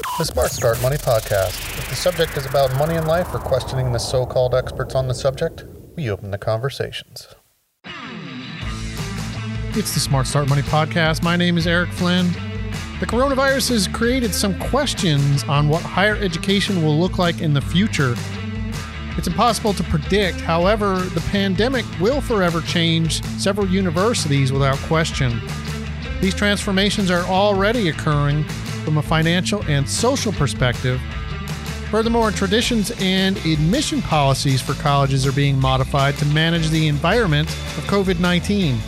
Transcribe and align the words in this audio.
The 0.00 0.24
Smart 0.24 0.52
Start 0.52 0.80
Money 0.80 0.96
Podcast. 0.96 1.58
If 1.76 1.88
the 1.90 1.96
subject 1.96 2.36
is 2.36 2.46
about 2.46 2.72
money 2.76 2.94
in 2.94 3.06
life 3.06 3.34
or 3.34 3.38
questioning 3.38 3.90
the 3.90 3.98
so 3.98 4.24
called 4.24 4.54
experts 4.54 4.94
on 4.94 5.08
the 5.08 5.14
subject, 5.14 5.64
we 5.96 6.08
open 6.08 6.30
the 6.30 6.38
conversations. 6.38 7.26
It's 9.74 9.94
the 9.94 10.00
Smart 10.00 10.28
Start 10.28 10.48
Money 10.48 10.62
Podcast. 10.62 11.24
My 11.24 11.34
name 11.34 11.58
is 11.58 11.66
Eric 11.66 11.90
Flynn. 11.90 12.26
The 13.00 13.06
coronavirus 13.06 13.70
has 13.70 13.88
created 13.88 14.32
some 14.32 14.56
questions 14.60 15.42
on 15.44 15.68
what 15.68 15.82
higher 15.82 16.16
education 16.16 16.84
will 16.84 16.96
look 16.96 17.18
like 17.18 17.40
in 17.40 17.52
the 17.52 17.60
future. 17.60 18.14
It's 19.16 19.26
impossible 19.26 19.72
to 19.72 19.82
predict. 19.84 20.40
However, 20.40 20.98
the 20.98 21.22
pandemic 21.22 21.84
will 22.00 22.20
forever 22.20 22.60
change 22.60 23.24
several 23.40 23.66
universities 23.66 24.52
without 24.52 24.78
question. 24.78 25.40
These 26.20 26.34
transformations 26.34 27.10
are 27.10 27.22
already 27.22 27.88
occurring 27.88 28.44
from 28.88 28.96
a 28.96 29.02
financial 29.02 29.62
and 29.64 29.86
social 29.86 30.32
perspective. 30.32 30.98
Furthermore, 31.90 32.30
traditions 32.30 32.90
and 33.00 33.36
admission 33.44 34.00
policies 34.00 34.62
for 34.62 34.72
colleges 34.80 35.26
are 35.26 35.32
being 35.32 35.60
modified 35.60 36.16
to 36.16 36.24
manage 36.28 36.70
the 36.70 36.88
environment 36.88 37.50
of 37.50 37.84
COVID 37.84 38.18
19. 38.18 38.78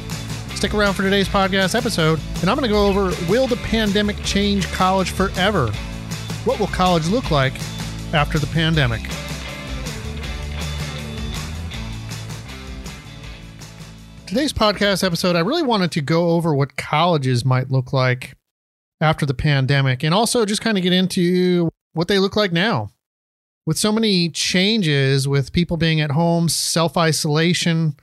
Stick 0.54 0.72
around 0.72 0.94
for 0.94 1.02
today's 1.02 1.28
podcast 1.28 1.74
episode, 1.74 2.18
and 2.40 2.48
I'm 2.48 2.56
going 2.56 2.66
to 2.66 2.74
go 2.74 2.86
over 2.86 3.14
Will 3.30 3.46
the 3.46 3.56
pandemic 3.56 4.16
change 4.24 4.66
college 4.72 5.10
forever? 5.10 5.70
What 6.46 6.58
will 6.58 6.68
college 6.68 7.06
look 7.08 7.30
like 7.30 7.52
after 8.14 8.38
the 8.38 8.46
pandemic? 8.46 9.02
Today's 14.26 14.54
podcast 14.54 15.04
episode, 15.04 15.36
I 15.36 15.40
really 15.40 15.62
wanted 15.62 15.90
to 15.92 16.00
go 16.00 16.30
over 16.30 16.54
what 16.54 16.76
colleges 16.76 17.44
might 17.44 17.70
look 17.70 17.92
like 17.92 18.34
after 19.00 19.24
the 19.24 19.34
pandemic 19.34 20.02
and 20.02 20.14
also 20.14 20.44
just 20.44 20.60
kind 20.60 20.76
of 20.76 20.84
get 20.84 20.92
into 20.92 21.70
what 21.92 22.08
they 22.08 22.18
look 22.18 22.36
like 22.36 22.52
now. 22.52 22.90
With 23.66 23.78
so 23.78 23.92
many 23.92 24.30
changes, 24.30 25.28
with 25.28 25.52
people 25.52 25.76
being 25.76 26.00
at 26.00 26.12
home, 26.12 26.48
self 26.48 26.96
isolation, 26.96 27.94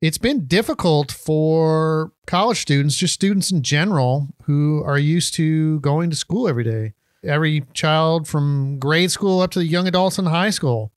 it's 0.00 0.18
been 0.18 0.46
difficult 0.46 1.12
for 1.12 2.12
college 2.26 2.60
students, 2.60 2.96
just 2.96 3.14
students 3.14 3.52
in 3.52 3.62
general, 3.62 4.28
who 4.44 4.82
are 4.84 4.98
used 4.98 5.34
to 5.34 5.80
going 5.80 6.08
to 6.10 6.16
school 6.16 6.48
every 6.48 6.64
day. 6.64 6.94
Every 7.22 7.64
child 7.74 8.26
from 8.26 8.78
grade 8.78 9.10
school 9.10 9.40
up 9.40 9.50
to 9.50 9.58
the 9.58 9.66
young 9.66 9.86
adults 9.86 10.18
in 10.18 10.24
high 10.24 10.50
school. 10.50 10.90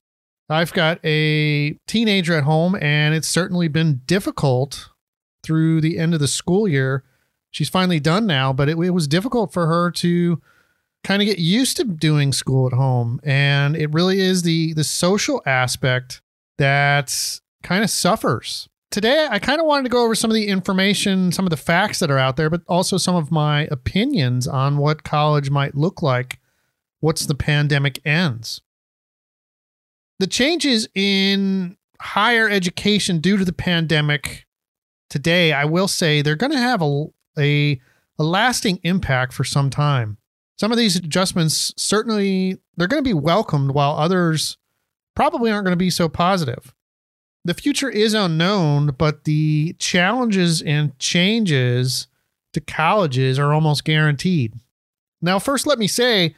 I've 0.49 0.71
got 0.71 0.99
a 1.03 1.73
teenager 1.87 2.35
at 2.35 2.45
home, 2.45 2.75
and 2.75 3.13
it's 3.13 3.27
certainly 3.27 3.67
been 3.67 4.01
difficult 4.05 4.89
through 5.43 5.81
the 5.81 5.97
end 5.97 6.13
of 6.13 6.21
the 6.21 6.27
school 6.27 6.67
year. 6.67 7.03
She's 7.53 7.69
finally 7.69 8.01
done 8.01 8.27
now, 8.27 8.51
but 8.51 8.67
it, 8.67 8.77
it 8.77 8.89
was 8.89 9.07
difficult 9.07 9.53
for 9.53 9.67
her 9.67 9.89
to 9.91 10.41
kind 11.05 11.21
of 11.21 11.25
get 11.25 11.39
used 11.39 11.77
to 11.77 11.85
doing 11.85 12.33
school 12.33 12.67
at 12.67 12.73
home. 12.73 13.21
And 13.23 13.77
it 13.77 13.93
really 13.93 14.19
is 14.19 14.41
the 14.41 14.73
the 14.73 14.83
social 14.83 15.41
aspect 15.45 16.21
that 16.57 17.39
kind 17.63 17.83
of 17.83 17.89
suffers. 17.89 18.67
Today, 18.91 19.27
I 19.31 19.39
kind 19.39 19.61
of 19.61 19.65
wanted 19.65 19.83
to 19.83 19.89
go 19.89 20.03
over 20.03 20.13
some 20.13 20.29
of 20.29 20.35
the 20.35 20.47
information, 20.47 21.31
some 21.31 21.45
of 21.45 21.49
the 21.49 21.57
facts 21.57 21.99
that 21.99 22.11
are 22.11 22.19
out 22.19 22.35
there, 22.35 22.49
but 22.49 22.61
also 22.67 22.97
some 22.97 23.15
of 23.15 23.31
my 23.31 23.61
opinions 23.71 24.47
on 24.47 24.77
what 24.77 25.03
college 25.03 25.49
might 25.49 25.73
look 25.73 26.01
like 26.01 26.39
once 27.01 27.25
the 27.25 27.33
pandemic 27.33 27.99
ends 28.05 28.61
the 30.23 30.27
changes 30.27 30.87
in 30.95 31.75
higher 31.99 32.49
education 32.49 33.19
due 33.19 33.35
to 33.35 33.43
the 33.43 33.51
pandemic 33.51 34.45
today, 35.09 35.51
I 35.51 35.65
will 35.65 35.89
say 35.89 36.21
they're 36.21 36.37
going 36.37 36.53
to 36.53 36.57
have 36.57 36.81
a, 36.81 37.07
a, 37.37 37.79
a 38.19 38.23
lasting 38.23 38.79
impact 38.83 39.33
for 39.33 39.43
some 39.43 39.69
time. 39.69 40.17
Some 40.57 40.71
of 40.71 40.77
these 40.77 40.95
adjustments 40.95 41.73
certainly 41.77 42.57
they're 42.77 42.87
going 42.87 43.03
to 43.03 43.07
be 43.07 43.13
welcomed 43.13 43.71
while 43.71 43.95
others 43.95 44.57
probably 45.15 45.51
aren't 45.51 45.65
going 45.65 45.73
to 45.73 45.77
be 45.77 45.89
so 45.89 46.09
positive. 46.09 46.73
The 47.45 47.53
future 47.53 47.89
is 47.89 48.13
unknown, 48.13 48.95
but 48.97 49.25
the 49.25 49.73
challenges 49.73 50.61
and 50.61 50.97
changes 50.97 52.07
to 52.53 52.61
colleges 52.61 53.37
are 53.37 53.53
almost 53.53 53.83
guaranteed. 53.83 54.53
Now, 55.21 55.39
first, 55.39 55.67
let 55.67 55.79
me 55.79 55.87
say 55.87 56.35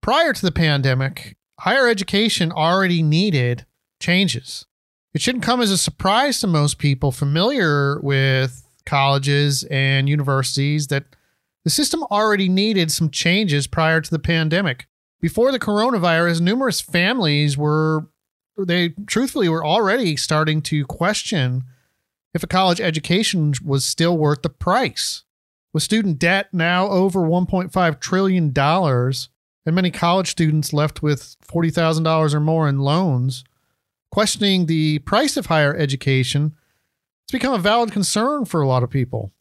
prior 0.00 0.32
to 0.32 0.42
the 0.42 0.52
pandemic, 0.52 1.36
higher 1.60 1.88
education 1.88 2.50
already 2.50 3.02
needed 3.02 3.66
changes. 4.00 4.66
It 5.14 5.20
shouldn't 5.20 5.44
come 5.44 5.60
as 5.60 5.70
a 5.70 5.78
surprise 5.78 6.40
to 6.40 6.46
most 6.46 6.78
people 6.78 7.12
familiar 7.12 8.00
with 8.00 8.61
colleges 8.84 9.64
and 9.64 10.08
universities 10.08 10.88
that 10.88 11.04
the 11.64 11.70
system 11.70 12.02
already 12.10 12.48
needed 12.48 12.90
some 12.90 13.10
changes 13.10 13.66
prior 13.66 14.00
to 14.00 14.10
the 14.10 14.18
pandemic. 14.18 14.86
Before 15.20 15.52
the 15.52 15.60
coronavirus, 15.60 16.40
numerous 16.40 16.80
families 16.80 17.56
were, 17.56 18.08
they 18.58 18.90
truthfully 19.06 19.48
were 19.48 19.64
already 19.64 20.16
starting 20.16 20.60
to 20.62 20.84
question 20.86 21.64
if 22.34 22.42
a 22.42 22.48
college 22.48 22.80
education 22.80 23.52
was 23.64 23.84
still 23.84 24.18
worth 24.18 24.42
the 24.42 24.48
price. 24.48 25.22
With 25.72 25.82
student 25.82 26.18
debt 26.18 26.52
now 26.52 26.88
over 26.88 27.20
$1.5 27.20 28.00
trillion, 28.00 28.52
and 29.64 29.76
many 29.76 29.90
college 29.90 30.30
students 30.30 30.72
left 30.72 31.02
with 31.02 31.36
$40,000 31.46 32.34
or 32.34 32.40
more 32.40 32.68
in 32.68 32.80
loans, 32.80 33.44
questioning 34.10 34.66
the 34.66 34.98
price 35.00 35.36
of 35.36 35.46
higher 35.46 35.74
education, 35.74 36.56
it's 37.24 37.32
become 37.32 37.54
a 37.54 37.58
valid 37.58 37.92
concern 37.92 38.44
for 38.44 38.60
a 38.60 38.68
lot 38.68 38.82
of 38.82 38.90
people. 38.90 39.32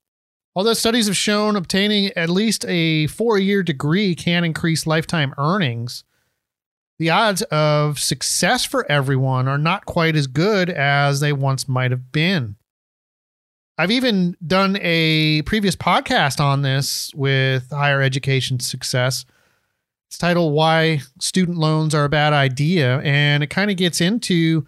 Although 0.55 0.73
studies 0.73 1.07
have 1.07 1.15
shown 1.15 1.55
obtaining 1.55 2.11
at 2.17 2.29
least 2.29 2.65
a 2.67 3.07
four 3.07 3.39
year 3.39 3.63
degree 3.63 4.15
can 4.15 4.43
increase 4.43 4.85
lifetime 4.85 5.33
earnings, 5.37 6.03
the 6.99 7.09
odds 7.09 7.41
of 7.43 7.99
success 7.99 8.65
for 8.65 8.89
everyone 8.91 9.47
are 9.47 9.57
not 9.57 9.85
quite 9.85 10.15
as 10.15 10.27
good 10.27 10.69
as 10.69 11.19
they 11.19 11.33
once 11.33 11.67
might 11.67 11.91
have 11.91 12.11
been. 12.11 12.57
I've 13.77 13.91
even 13.91 14.35
done 14.45 14.77
a 14.81 15.41
previous 15.43 15.75
podcast 15.75 16.39
on 16.39 16.61
this 16.61 17.11
with 17.15 17.69
higher 17.71 18.01
education 18.01 18.59
success 18.59 19.25
it's 20.11 20.17
titled 20.17 20.51
Why 20.53 20.99
Student 21.21 21.57
Loans 21.57 21.95
Are 21.95 22.03
a 22.03 22.09
Bad 22.09 22.33
Idea. 22.33 22.99
And 22.99 23.43
it 23.43 23.47
kind 23.47 23.71
of 23.71 23.77
gets 23.77 24.01
into 24.01 24.67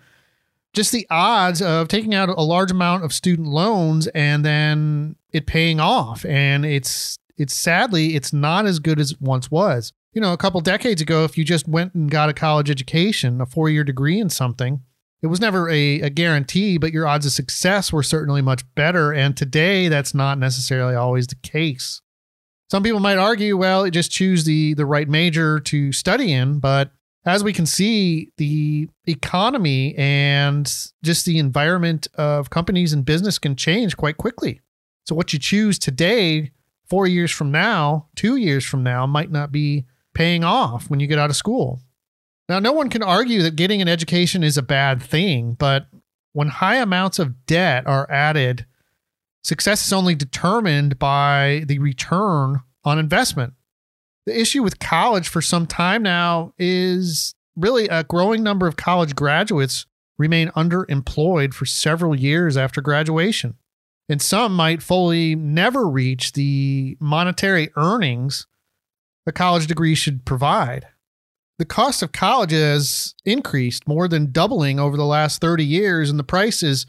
just 0.73 0.91
the 0.91 1.07
odds 1.09 1.61
of 1.61 1.87
taking 1.87 2.13
out 2.13 2.29
a 2.29 2.41
large 2.41 2.71
amount 2.71 3.03
of 3.03 3.13
student 3.13 3.47
loans 3.47 4.07
and 4.07 4.43
then 4.43 5.15
it 5.31 5.45
paying 5.45 5.79
off. 5.79 6.25
And 6.25 6.65
it's 6.65 7.17
it's 7.37 7.55
sadly 7.55 8.15
it's 8.15 8.33
not 8.33 8.65
as 8.65 8.79
good 8.79 8.99
as 8.99 9.11
it 9.11 9.21
once 9.21 9.49
was. 9.49 9.93
You 10.13 10.21
know, 10.21 10.33
a 10.33 10.37
couple 10.37 10.61
decades 10.61 11.01
ago, 11.01 11.23
if 11.23 11.37
you 11.37 11.43
just 11.43 11.67
went 11.67 11.95
and 11.95 12.09
got 12.09 12.29
a 12.29 12.33
college 12.33 12.69
education, 12.69 13.41
a 13.41 13.47
four-year 13.47 13.83
degree 13.83 14.19
in 14.19 14.29
something, 14.29 14.81
it 15.23 15.27
was 15.27 15.39
never 15.39 15.69
a, 15.69 16.01
a 16.01 16.09
guarantee, 16.09 16.77
but 16.77 16.91
your 16.91 17.07
odds 17.07 17.25
of 17.25 17.31
success 17.31 17.91
were 17.91 18.03
certainly 18.03 18.41
much 18.41 18.63
better. 18.75 19.11
And 19.11 19.35
today 19.35 19.87
that's 19.87 20.13
not 20.13 20.37
necessarily 20.37 20.95
always 20.95 21.27
the 21.27 21.35
case. 21.35 22.01
Some 22.69 22.83
people 22.83 22.99
might 22.99 23.17
argue, 23.17 23.57
well, 23.57 23.89
just 23.89 24.11
choose 24.11 24.43
the 24.45 24.73
the 24.73 24.85
right 24.85 25.07
major 25.07 25.59
to 25.61 25.91
study 25.91 26.33
in, 26.33 26.59
but 26.59 26.91
as 27.25 27.43
we 27.43 27.53
can 27.53 27.65
see, 27.65 28.31
the 28.37 28.89
economy 29.05 29.95
and 29.95 30.65
just 31.03 31.25
the 31.25 31.39
environment 31.39 32.07
of 32.15 32.49
companies 32.49 32.93
and 32.93 33.05
business 33.05 33.39
can 33.39 33.55
change 33.55 33.95
quite 33.95 34.17
quickly. 34.17 34.59
So 35.05 35.15
what 35.15 35.33
you 35.33 35.39
choose 35.39 35.79
today, 35.79 36.51
4 36.89 37.07
years 37.07 37.31
from 37.31 37.51
now, 37.51 38.07
2 38.15 38.35
years 38.35 38.65
from 38.65 38.83
now 38.83 39.05
might 39.05 39.31
not 39.31 39.51
be 39.51 39.85
paying 40.13 40.43
off 40.43 40.89
when 40.89 40.99
you 40.99 41.07
get 41.07 41.19
out 41.19 41.29
of 41.29 41.35
school. 41.35 41.81
Now, 42.49 42.59
no 42.59 42.73
one 42.73 42.89
can 42.89 43.01
argue 43.01 43.41
that 43.43 43.55
getting 43.55 43.81
an 43.81 43.87
education 43.87 44.43
is 44.43 44.57
a 44.57 44.61
bad 44.61 45.01
thing, 45.01 45.53
but 45.53 45.87
when 46.33 46.49
high 46.49 46.75
amounts 46.75 47.19
of 47.19 47.45
debt 47.45 47.87
are 47.87 48.09
added 48.11 48.65
Success 49.43 49.85
is 49.85 49.91
only 49.91 50.15
determined 50.15 50.97
by 50.97 51.63
the 51.67 51.79
return 51.79 52.61
on 52.85 52.97
investment. 52.97 53.53
The 54.25 54.39
issue 54.39 54.63
with 54.63 54.79
college 54.79 55.27
for 55.27 55.41
some 55.41 55.67
time 55.67 56.03
now 56.03 56.53
is 56.57 57.35
really 57.55 57.87
a 57.87 58.03
growing 58.03 58.43
number 58.43 58.67
of 58.67 58.77
college 58.77 59.15
graduates 59.15 59.85
remain 60.17 60.49
underemployed 60.49 61.53
for 61.53 61.65
several 61.65 62.15
years 62.15 62.55
after 62.55 62.81
graduation. 62.81 63.55
And 64.09 64.21
some 64.21 64.55
might 64.55 64.83
fully 64.83 65.35
never 65.35 65.87
reach 65.87 66.33
the 66.33 66.97
monetary 66.99 67.69
earnings 67.75 68.47
a 69.25 69.31
college 69.31 69.67
degree 69.67 69.95
should 69.95 70.25
provide. 70.25 70.87
The 71.59 71.65
cost 71.65 72.03
of 72.03 72.11
college 72.11 72.51
has 72.51 73.15
increased 73.25 73.87
more 73.87 74.07
than 74.07 74.31
doubling 74.31 74.79
over 74.79 74.97
the 74.97 75.05
last 75.05 75.39
30 75.39 75.63
years, 75.63 76.09
and 76.09 76.19
the 76.19 76.23
price 76.23 76.61
is 76.61 76.85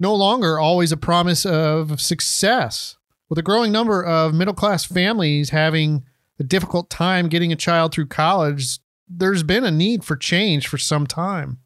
no 0.00 0.14
longer 0.14 0.58
always 0.58 0.92
a 0.92 0.96
promise 0.96 1.44
of 1.44 2.00
success. 2.00 2.96
With 3.28 3.38
a 3.38 3.42
growing 3.42 3.72
number 3.72 4.02
of 4.02 4.34
middle 4.34 4.54
class 4.54 4.84
families 4.84 5.50
having 5.50 6.04
a 6.42 6.44
difficult 6.44 6.90
time 6.90 7.28
getting 7.28 7.52
a 7.52 7.56
child 7.56 7.94
through 7.94 8.06
college, 8.06 8.80
there's 9.08 9.44
been 9.44 9.64
a 9.64 9.70
need 9.70 10.04
for 10.04 10.16
change 10.16 10.66
for 10.66 10.76
some 10.76 11.06
time. 11.06 11.58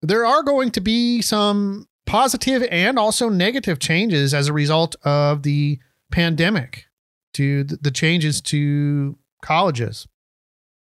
There 0.00 0.24
are 0.24 0.44
going 0.44 0.70
to 0.70 0.80
be 0.80 1.20
some 1.22 1.88
positive 2.06 2.62
and 2.70 3.00
also 3.00 3.28
negative 3.28 3.80
changes 3.80 4.32
as 4.32 4.46
a 4.46 4.52
result 4.52 4.94
of 5.02 5.42
the 5.42 5.80
pandemic 6.12 6.86
to 7.34 7.64
the 7.64 7.90
changes 7.90 8.40
to 8.42 9.18
colleges. 9.42 10.06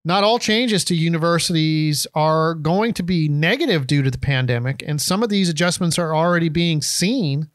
Not 0.05 0.25
all 0.25 0.41
changes 0.41 0.85
to 0.87 0.97
universities 0.97 2.09
are 2.13 2.55
going 2.55 2.93
to 2.95 3.05
be 3.05 3.29
negative 3.29 3.87
due 3.87 4.03
to 4.03 4.11
the 4.11 4.19
pandemic, 4.19 4.83
and 4.85 5.01
some 5.01 5.23
of 5.23 5.29
these 5.29 5.49
adjustments 5.49 5.97
are 5.97 6.15
already 6.15 6.49
being 6.49 6.83
seen 6.83 7.51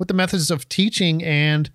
with 0.00 0.08
the 0.08 0.14
methods 0.14 0.50
of 0.50 0.68
teaching 0.68 1.22
and 1.22 1.70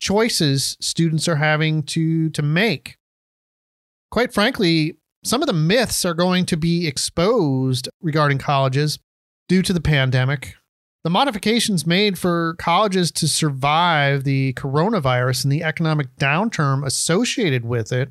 choices 0.00 0.76
students 0.80 1.28
are 1.28 1.36
having 1.36 1.82
to, 1.84 2.30
to 2.30 2.42
make. 2.42 2.96
Quite 4.10 4.34
frankly, 4.34 4.96
some 5.22 5.42
of 5.42 5.46
the 5.46 5.52
myths 5.52 6.04
are 6.04 6.14
going 6.14 6.46
to 6.46 6.56
be 6.56 6.86
exposed 6.86 7.88
regarding 8.00 8.38
colleges 8.38 8.98
due 9.48 9.62
to 9.62 9.72
the 9.72 9.80
pandemic. 9.80 10.54
The 11.04 11.10
modifications 11.10 11.86
made 11.86 12.18
for 12.18 12.54
colleges 12.58 13.10
to 13.12 13.28
survive 13.28 14.24
the 14.24 14.52
coronavirus 14.54 15.44
and 15.44 15.52
the 15.52 15.62
economic 15.62 16.16
downturn 16.16 16.84
associated 16.84 17.64
with 17.64 17.92
it 17.92 18.10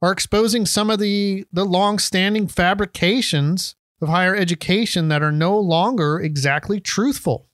are 0.00 0.12
exposing 0.12 0.66
some 0.66 0.90
of 0.90 0.98
the, 0.98 1.44
the 1.52 1.64
long-standing 1.64 2.48
fabrications 2.48 3.76
of 4.00 4.08
higher 4.08 4.34
education 4.34 5.08
that 5.08 5.22
are 5.22 5.32
no 5.32 5.58
longer 5.58 6.18
exactly 6.18 6.80
truthful. 6.80 7.46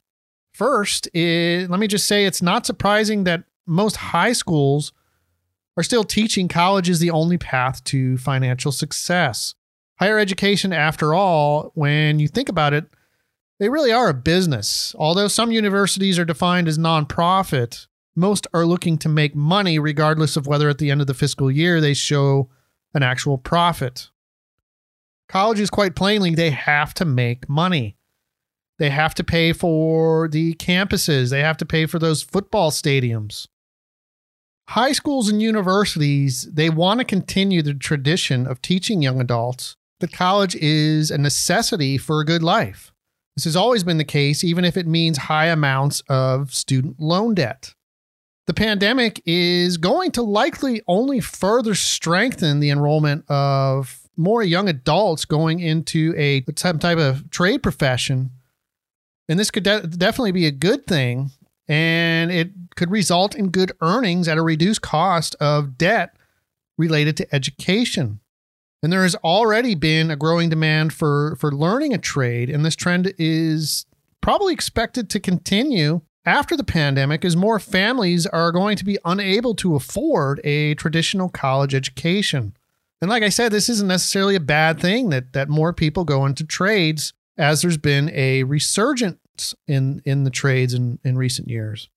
First, 0.54 1.08
it, 1.14 1.68
let 1.70 1.78
me 1.78 1.86
just 1.86 2.06
say 2.06 2.24
it's 2.24 2.42
not 2.42 2.66
surprising 2.66 3.24
that 3.24 3.44
most 3.68 3.96
high 3.96 4.32
schools 4.32 4.92
are 5.76 5.82
still 5.84 6.04
teaching 6.04 6.48
college 6.48 6.88
is 6.88 6.98
the 6.98 7.10
only 7.10 7.38
path 7.38 7.84
to 7.84 8.18
financial 8.18 8.72
success. 8.72 9.54
Higher 10.00 10.18
education, 10.18 10.72
after 10.72 11.14
all, 11.14 11.70
when 11.74 12.18
you 12.18 12.28
think 12.28 12.48
about 12.48 12.72
it, 12.72 12.86
they 13.60 13.68
really 13.68 13.92
are 13.92 14.08
a 14.08 14.14
business. 14.14 14.94
Although 14.98 15.28
some 15.28 15.52
universities 15.52 16.18
are 16.18 16.24
defined 16.24 16.68
as 16.68 16.78
nonprofit, 16.78 17.86
most 18.14 18.46
are 18.52 18.66
looking 18.66 18.98
to 18.98 19.08
make 19.08 19.34
money 19.34 19.78
regardless 19.78 20.36
of 20.36 20.46
whether 20.46 20.68
at 20.68 20.78
the 20.78 20.90
end 20.90 21.00
of 21.00 21.06
the 21.06 21.14
fiscal 21.14 21.50
year 21.50 21.80
they 21.80 21.94
show 21.94 22.48
an 22.94 23.02
actual 23.02 23.38
profit. 23.38 24.10
Colleges, 25.28 25.70
quite 25.70 25.94
plainly, 25.94 26.34
they 26.34 26.50
have 26.50 26.94
to 26.94 27.04
make 27.04 27.48
money. 27.48 27.96
They 28.78 28.90
have 28.90 29.14
to 29.14 29.24
pay 29.24 29.52
for 29.52 30.28
the 30.28 30.54
campuses, 30.54 31.30
they 31.30 31.40
have 31.40 31.56
to 31.58 31.66
pay 31.66 31.86
for 31.86 31.98
those 31.98 32.22
football 32.22 32.70
stadiums. 32.70 33.46
High 34.68 34.92
schools 34.92 35.30
and 35.30 35.40
universities, 35.40 36.46
they 36.52 36.68
want 36.68 37.00
to 37.00 37.04
continue 37.04 37.62
the 37.62 37.72
tradition 37.72 38.46
of 38.46 38.60
teaching 38.60 39.00
young 39.00 39.18
adults 39.18 39.76
that 40.00 40.12
college 40.12 40.54
is 40.56 41.10
a 41.10 41.16
necessity 41.16 41.96
for 41.96 42.20
a 42.20 42.24
good 42.24 42.42
life. 42.42 42.92
This 43.34 43.44
has 43.44 43.56
always 43.56 43.82
been 43.82 43.96
the 43.96 44.04
case, 44.04 44.44
even 44.44 44.66
if 44.66 44.76
it 44.76 44.86
means 44.86 45.16
high 45.16 45.46
amounts 45.46 46.02
of 46.10 46.52
student 46.52 47.00
loan 47.00 47.34
debt. 47.34 47.72
The 48.46 48.52
pandemic 48.52 49.22
is 49.24 49.78
going 49.78 50.10
to 50.12 50.22
likely 50.22 50.82
only 50.86 51.20
further 51.20 51.74
strengthen 51.74 52.60
the 52.60 52.68
enrollment 52.68 53.24
of 53.30 54.00
more 54.18 54.42
young 54.42 54.68
adults 54.68 55.24
going 55.24 55.60
into 55.60 56.12
a 56.18 56.44
some 56.56 56.78
type 56.78 56.98
of 56.98 57.30
trade 57.30 57.62
profession. 57.62 58.32
And 59.30 59.38
this 59.38 59.50
could 59.50 59.62
de- 59.62 59.86
definitely 59.86 60.32
be 60.32 60.46
a 60.46 60.50
good 60.50 60.86
thing. 60.86 61.30
And 61.68 62.30
it 62.30 62.50
could 62.76 62.90
result 62.90 63.34
in 63.34 63.50
good 63.50 63.72
earnings 63.80 64.26
at 64.26 64.38
a 64.38 64.42
reduced 64.42 64.80
cost 64.80 65.34
of 65.40 65.76
debt 65.76 66.16
related 66.78 67.16
to 67.18 67.34
education. 67.34 68.20
And 68.82 68.92
there 68.92 69.02
has 69.02 69.16
already 69.16 69.74
been 69.74 70.10
a 70.10 70.16
growing 70.16 70.48
demand 70.48 70.92
for, 70.92 71.36
for 71.36 71.52
learning 71.52 71.92
a 71.92 71.98
trade. 71.98 72.48
And 72.48 72.64
this 72.64 72.76
trend 72.76 73.12
is 73.18 73.86
probably 74.20 74.54
expected 74.54 75.10
to 75.10 75.20
continue 75.20 76.00
after 76.24 76.56
the 76.56 76.64
pandemic 76.64 77.24
as 77.24 77.36
more 77.36 77.58
families 77.58 78.26
are 78.26 78.52
going 78.52 78.76
to 78.76 78.84
be 78.84 78.98
unable 79.04 79.54
to 79.56 79.74
afford 79.74 80.40
a 80.44 80.74
traditional 80.74 81.28
college 81.28 81.74
education. 81.74 82.54
And 83.00 83.10
like 83.10 83.22
I 83.22 83.28
said, 83.28 83.52
this 83.52 83.68
isn't 83.68 83.88
necessarily 83.88 84.34
a 84.34 84.40
bad 84.40 84.80
thing 84.80 85.10
that 85.10 85.32
that 85.32 85.48
more 85.48 85.72
people 85.72 86.04
go 86.04 86.26
into 86.26 86.44
trades 86.44 87.12
as 87.36 87.62
there's 87.62 87.78
been 87.78 88.10
a 88.12 88.42
in 89.66 90.02
in 90.04 90.24
the 90.24 90.30
trades 90.30 90.74
in, 90.74 90.98
in 91.04 91.16
recent 91.16 91.48
years. 91.48 91.88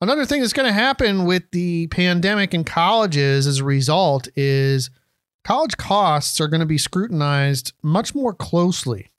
Another 0.00 0.24
thing 0.24 0.40
that's 0.40 0.52
going 0.52 0.68
to 0.68 0.72
happen 0.72 1.24
with 1.24 1.50
the 1.50 1.88
pandemic 1.88 2.54
in 2.54 2.62
colleges 2.62 3.46
as 3.46 3.58
a 3.58 3.64
result 3.64 4.28
is 4.36 4.90
college 5.44 5.76
costs 5.76 6.40
are 6.40 6.46
going 6.46 6.60
to 6.60 6.66
be 6.66 6.78
scrutinized 6.78 7.72
much 7.82 8.14
more 8.14 8.32
closely. 8.32 9.10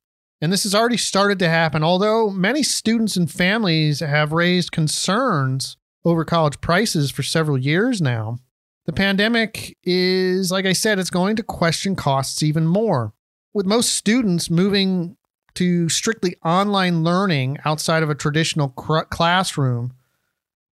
And 0.41 0.53
this 0.53 0.63
has 0.63 0.73
already 0.73 0.95
started 0.95 1.37
to 1.39 1.49
happen, 1.49 1.83
although 1.83 2.29
many 2.29 2.63
students 2.63 3.17
and 3.17 3.29
families 3.29 3.99
have 3.99 4.31
raised 4.31 4.71
concerns 4.71 5.75
over 6.05 6.23
college 6.23 6.61
prices 6.61 7.11
for 7.11 7.23
several 7.23 7.57
years 7.57 8.01
now. 8.01 8.37
The 8.85 8.93
pandemic 8.93 9.77
is, 9.83 10.51
like 10.51 10.65
I 10.65 10.73
said, 10.73 10.97
it's 10.97 11.09
going 11.09 11.35
to 11.35 11.43
question 11.43 11.95
costs 11.95 12.41
even 12.41 12.65
more. 12.65 13.13
With 13.53 13.65
most 13.65 13.93
students 13.93 14.49
moving 14.49 15.17
to 15.55 15.89
strictly 15.89 16.35
online 16.43 17.03
learning 17.03 17.57
outside 17.65 18.03
of 18.03 18.09
a 18.09 18.15
traditional 18.15 18.69
cr- 18.69 19.01
classroom 19.01 19.93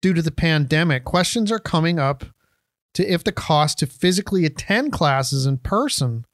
due 0.02 0.14
to 0.14 0.22
the 0.22 0.32
pandemic, 0.32 1.04
questions 1.04 1.52
are 1.52 1.60
coming 1.60 2.00
up 2.00 2.26
to 2.94 3.06
if 3.06 3.24
the 3.24 3.32
cost 3.32 3.80
to 3.80 3.86
physically 3.86 4.46
attend 4.46 4.92
classes 4.92 5.46
in 5.46 5.58
person 5.58 6.26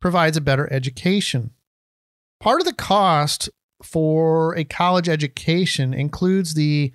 provides 0.00 0.36
a 0.36 0.40
better 0.40 0.72
education. 0.72 1.50
Part 2.40 2.60
of 2.60 2.66
the 2.66 2.74
cost 2.74 3.48
for 3.82 4.56
a 4.56 4.64
college 4.64 5.08
education 5.08 5.94
includes 5.94 6.54
the 6.54 6.92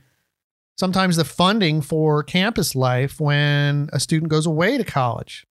sometimes 0.78 1.16
the 1.16 1.26
funding 1.26 1.82
for 1.82 2.24
campus 2.24 2.76
life 2.76 3.20
when 3.20 3.90
a 3.92 4.00
student 4.00 4.30
goes 4.30 4.46
away 4.46 4.78
to 4.78 4.84
college. 4.84 5.46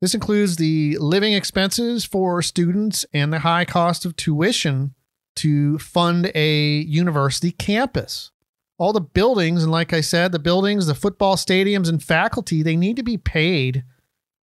This 0.00 0.14
includes 0.14 0.56
the 0.56 0.96
living 0.98 1.32
expenses 1.32 2.04
for 2.04 2.40
students 2.40 3.04
and 3.12 3.32
the 3.32 3.40
high 3.40 3.64
cost 3.64 4.04
of 4.04 4.14
tuition 4.14 4.94
to 5.36 5.78
fund 5.78 6.30
a 6.34 6.80
university 6.80 7.50
campus. 7.50 8.30
All 8.78 8.92
the 8.92 9.00
buildings, 9.00 9.64
and 9.64 9.72
like 9.72 9.92
I 9.92 10.00
said, 10.00 10.30
the 10.30 10.38
buildings, 10.38 10.86
the 10.86 10.94
football 10.94 11.34
stadiums, 11.34 11.88
and 11.88 12.02
faculty, 12.02 12.62
they 12.62 12.76
need 12.76 12.96
to 12.96 13.02
be 13.02 13.16
paid 13.16 13.82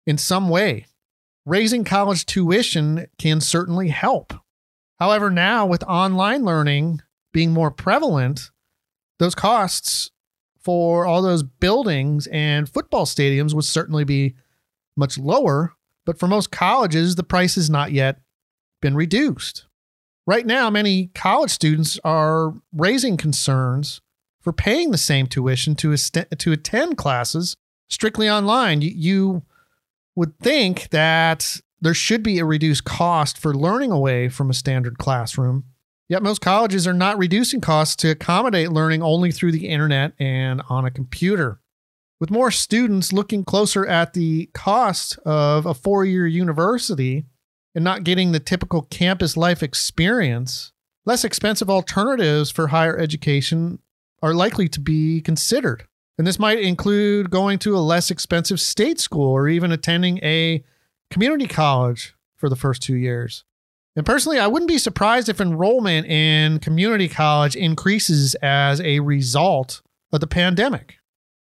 in 0.05 0.17
some 0.17 0.49
way. 0.49 0.85
Raising 1.45 1.85
college 1.85 2.25
tuition 2.25 3.07
can 3.17 3.39
certainly 3.39 3.87
help. 3.87 4.33
However, 4.99 5.29
now 5.29 5.65
with 5.65 5.83
online 5.83 6.43
learning 6.43 7.01
being 7.31 7.53
more 7.53 7.71
prevalent, 7.71 8.51
those 9.19 9.35
costs 9.35 10.11
for 10.59 11.05
all 11.05 11.21
those 11.21 11.43
buildings 11.43 12.27
and 12.27 12.67
football 12.67 13.05
stadiums 13.05 13.53
would 13.53 13.63
certainly 13.63 14.03
be 14.03 14.35
much 14.97 15.17
lower. 15.17 15.73
But 16.05 16.19
for 16.19 16.27
most 16.27 16.51
colleges, 16.51 17.15
the 17.15 17.23
price 17.23 17.55
has 17.55 17.69
not 17.69 17.91
yet 17.91 18.19
been 18.81 18.95
reduced. 18.95 19.65
Right 20.25 20.45
now, 20.45 20.69
many 20.69 21.07
college 21.15 21.51
students 21.51 21.99
are 22.03 22.53
raising 22.73 23.17
concerns 23.17 24.01
for 24.41 24.53
paying 24.53 24.91
the 24.91 24.97
same 24.97 25.27
tuition 25.27 25.75
to, 25.75 25.95
to 25.95 26.51
attend 26.51 26.97
classes 26.97 27.55
strictly 27.89 28.29
online. 28.29 28.81
You, 28.81 28.91
you 28.93 29.43
would 30.15 30.37
think 30.39 30.89
that 30.89 31.61
there 31.79 31.93
should 31.93 32.23
be 32.23 32.39
a 32.39 32.45
reduced 32.45 32.83
cost 32.83 33.37
for 33.37 33.53
learning 33.53 33.91
away 33.91 34.29
from 34.29 34.49
a 34.49 34.53
standard 34.53 34.97
classroom. 34.97 35.65
Yet 36.09 36.23
most 36.23 36.41
colleges 36.41 36.87
are 36.87 36.93
not 36.93 37.17
reducing 37.17 37.61
costs 37.61 37.95
to 37.97 38.09
accommodate 38.11 38.71
learning 38.71 39.03
only 39.03 39.31
through 39.31 39.51
the 39.51 39.67
internet 39.67 40.13
and 40.19 40.61
on 40.69 40.85
a 40.85 40.91
computer. 40.91 41.59
With 42.19 42.31
more 42.31 42.49
students 42.49 43.13
looking 43.13 43.43
closer 43.43 43.85
at 43.85 44.13
the 44.13 44.49
cost 44.53 45.19
of 45.19 45.65
a 45.65 45.73
four 45.73 46.03
year 46.03 46.25
university 46.25 47.25
and 47.75 47.83
not 47.83 48.03
getting 48.03 48.31
the 48.31 48.39
typical 48.39 48.81
campus 48.83 49.37
life 49.37 49.61
experience, 49.61 50.71
less 51.05 51.23
expensive 51.23 51.69
alternatives 51.69 52.49
for 52.49 52.67
higher 52.67 52.97
education 52.97 53.79
are 54.23 54.33
likely 54.33 54.67
to 54.69 54.79
be 54.79 55.21
considered. 55.21 55.87
And 56.17 56.25
this 56.25 56.39
might 56.39 56.59
include 56.59 57.29
going 57.29 57.59
to 57.59 57.77
a 57.77 57.79
less 57.79 58.09
expensive 58.09 58.59
state 58.59 58.99
school 58.99 59.29
or 59.29 59.47
even 59.47 59.71
attending 59.71 60.17
a 60.23 60.63
community 61.11 61.47
college 61.47 62.15
for 62.35 62.49
the 62.49 62.55
first 62.55 62.81
two 62.81 62.95
years. 62.95 63.43
And 63.95 64.05
personally, 64.05 64.39
I 64.39 64.47
wouldn't 64.47 64.69
be 64.69 64.79
surprised 64.79 65.29
if 65.29 65.39
enrollment 65.39 66.07
in 66.07 66.59
community 66.59 67.07
college 67.07 67.55
increases 67.55 68.35
as 68.35 68.81
a 68.81 68.99
result 68.99 69.81
of 70.11 70.19
the 70.19 70.27
pandemic. 70.27 70.97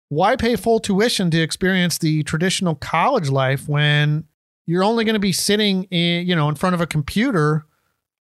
Why 0.08 0.36
pay 0.36 0.56
full 0.56 0.78
tuition 0.78 1.30
to 1.32 1.40
experience 1.40 1.98
the 1.98 2.22
traditional 2.22 2.74
college 2.74 3.28
life 3.28 3.68
when 3.68 4.24
you're 4.66 4.84
only 4.84 5.04
going 5.04 5.14
to 5.14 5.20
be 5.20 5.32
sitting 5.32 5.84
in, 5.84 6.26
you 6.26 6.36
know, 6.36 6.48
in 6.48 6.54
front 6.54 6.74
of 6.74 6.80
a 6.80 6.86
computer 6.86 7.66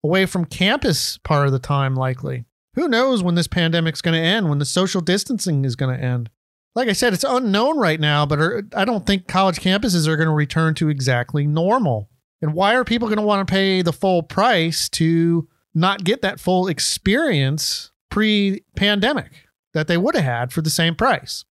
away 0.05 0.27
from 0.27 0.45
campus 0.45 1.19
part 1.19 1.47
of 1.47 1.53
the 1.53 1.59
time 1.59 1.95
likely? 1.95 2.45
Who 2.75 2.89
knows 2.89 3.23
when 3.23 3.35
this 3.35 3.49
pandemic's 3.49 4.01
going 4.01 4.21
to 4.21 4.27
end, 4.27 4.49
when 4.49 4.59
the 4.59 4.65
social 4.65 5.01
distancing 5.01 5.65
is 5.65 5.77
going 5.77 5.95
to 5.97 6.03
end? 6.03 6.31
like 6.75 6.89
I 6.89 6.93
said, 6.93 7.13
it's 7.13 7.25
unknown 7.25 7.79
right 7.79 8.01
now, 8.01 8.25
but 8.25 8.41
I 8.75 8.85
don't 8.85 9.07
think 9.07 9.29
college 9.29 9.59
campuses 9.59 10.07
are 10.07 10.17
going 10.17 10.29
to 10.29 10.35
return 10.35 10.75
to 10.75 10.89
exactly 10.89 11.47
normal. 11.47 12.09
And 12.41 12.55
why 12.55 12.75
are 12.75 12.85
people 12.85 13.09
going 13.09 13.19
to 13.19 13.25
want 13.25 13.47
to 13.47 13.51
pay 13.51 13.83
the 13.83 13.93
full 13.93 14.23
price 14.23 14.89
to 14.91 15.49
not 15.75 16.05
get 16.05 16.23
that 16.23 16.41
full 16.41 16.69
experience 16.69 17.93
pre 18.11 18.65
pandemic 18.75 19.49
that 19.75 19.87
they 19.87 19.97
would 19.97 20.15
have 20.15 20.25
had 20.25 20.53
for 20.53 20.63
the 20.63 20.71
same 20.71 20.95
price? 20.95 21.45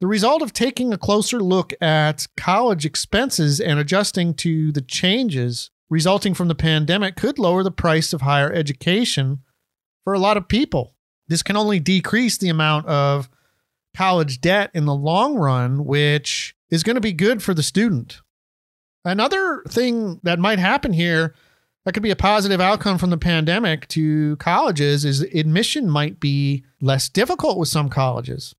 The 0.00 0.06
result 0.06 0.42
of 0.42 0.52
taking 0.52 0.92
a 0.92 0.98
closer 0.98 1.40
look 1.40 1.72
at 1.80 2.26
college 2.36 2.84
expenses 2.84 3.60
and 3.60 3.78
adjusting 3.78 4.34
to 4.34 4.70
the 4.70 4.82
changes 4.82 5.70
resulting 5.88 6.34
from 6.34 6.48
the 6.48 6.54
pandemic 6.54 7.16
could 7.16 7.38
lower 7.38 7.62
the 7.62 7.70
price 7.70 8.12
of 8.12 8.20
higher 8.20 8.52
education 8.52 9.38
for 10.04 10.12
a 10.12 10.18
lot 10.18 10.36
of 10.36 10.48
people. 10.48 10.94
This 11.28 11.42
can 11.42 11.56
only 11.56 11.80
decrease 11.80 12.36
the 12.36 12.48
amount 12.48 12.86
of 12.86 13.30
college 13.96 14.40
debt 14.40 14.70
in 14.74 14.84
the 14.84 14.94
long 14.94 15.36
run, 15.36 15.86
which 15.86 16.54
is 16.70 16.82
going 16.82 16.96
to 16.96 17.00
be 17.00 17.12
good 17.12 17.42
for 17.42 17.54
the 17.54 17.62
student. 17.62 18.20
Another 19.04 19.62
thing 19.68 20.20
that 20.24 20.38
might 20.38 20.58
happen 20.58 20.92
here 20.92 21.34
that 21.84 21.92
could 21.92 22.02
be 22.02 22.10
a 22.10 22.16
positive 22.16 22.60
outcome 22.60 22.98
from 22.98 23.10
the 23.10 23.16
pandemic 23.16 23.88
to 23.88 24.36
colleges 24.36 25.04
is 25.04 25.20
admission 25.22 25.88
might 25.88 26.20
be 26.20 26.64
less 26.80 27.08
difficult 27.08 27.56
with 27.56 27.68
some 27.68 27.88
colleges. 27.88 28.54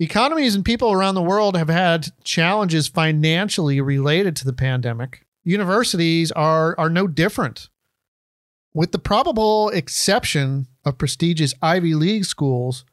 Economies 0.00 0.56
and 0.56 0.64
people 0.64 0.90
around 0.90 1.14
the 1.14 1.22
world 1.22 1.56
have 1.56 1.68
had 1.68 2.08
challenges 2.24 2.88
financially 2.88 3.80
related 3.80 4.34
to 4.34 4.44
the 4.44 4.52
pandemic. 4.52 5.24
Universities 5.44 6.32
are, 6.32 6.74
are 6.78 6.90
no 6.90 7.06
different. 7.06 7.68
With 8.72 8.90
the 8.90 8.98
probable 8.98 9.68
exception 9.68 10.66
of 10.84 10.98
prestigious 10.98 11.54
Ivy 11.62 11.94
League 11.94 12.24
schools, 12.24 12.84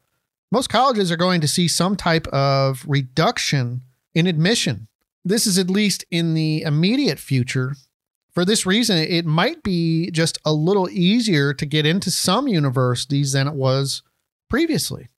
most 0.52 0.68
colleges 0.68 1.10
are 1.10 1.16
going 1.16 1.40
to 1.40 1.48
see 1.48 1.66
some 1.66 1.96
type 1.96 2.28
of 2.28 2.84
reduction 2.86 3.82
in 4.14 4.28
admission. 4.28 4.86
This 5.24 5.44
is 5.44 5.58
at 5.58 5.70
least 5.70 6.04
in 6.10 6.34
the 6.34 6.62
immediate 6.62 7.18
future. 7.18 7.74
For 8.30 8.44
this 8.44 8.64
reason, 8.64 8.98
it 8.98 9.26
might 9.26 9.64
be 9.64 10.10
just 10.12 10.38
a 10.44 10.52
little 10.52 10.88
easier 10.88 11.52
to 11.54 11.66
get 11.66 11.84
into 11.84 12.12
some 12.12 12.46
universities 12.46 13.32
than 13.32 13.48
it 13.48 13.54
was 13.54 14.02
previously. 14.48 15.08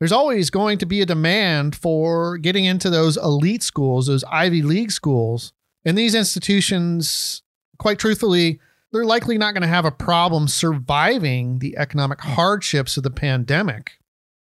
There's 0.00 0.12
always 0.12 0.48
going 0.48 0.78
to 0.78 0.86
be 0.86 1.02
a 1.02 1.06
demand 1.06 1.76
for 1.76 2.38
getting 2.38 2.64
into 2.64 2.88
those 2.88 3.18
elite 3.18 3.62
schools, 3.62 4.06
those 4.06 4.24
Ivy 4.24 4.62
League 4.62 4.90
schools. 4.90 5.52
And 5.84 5.96
these 5.96 6.14
institutions, 6.14 7.42
quite 7.78 7.98
truthfully, 7.98 8.60
they're 8.92 9.04
likely 9.04 9.36
not 9.36 9.52
going 9.52 9.62
to 9.62 9.68
have 9.68 9.84
a 9.84 9.90
problem 9.90 10.48
surviving 10.48 11.58
the 11.58 11.76
economic 11.76 12.20
hardships 12.22 12.96
of 12.96 13.02
the 13.02 13.10
pandemic. 13.10 13.98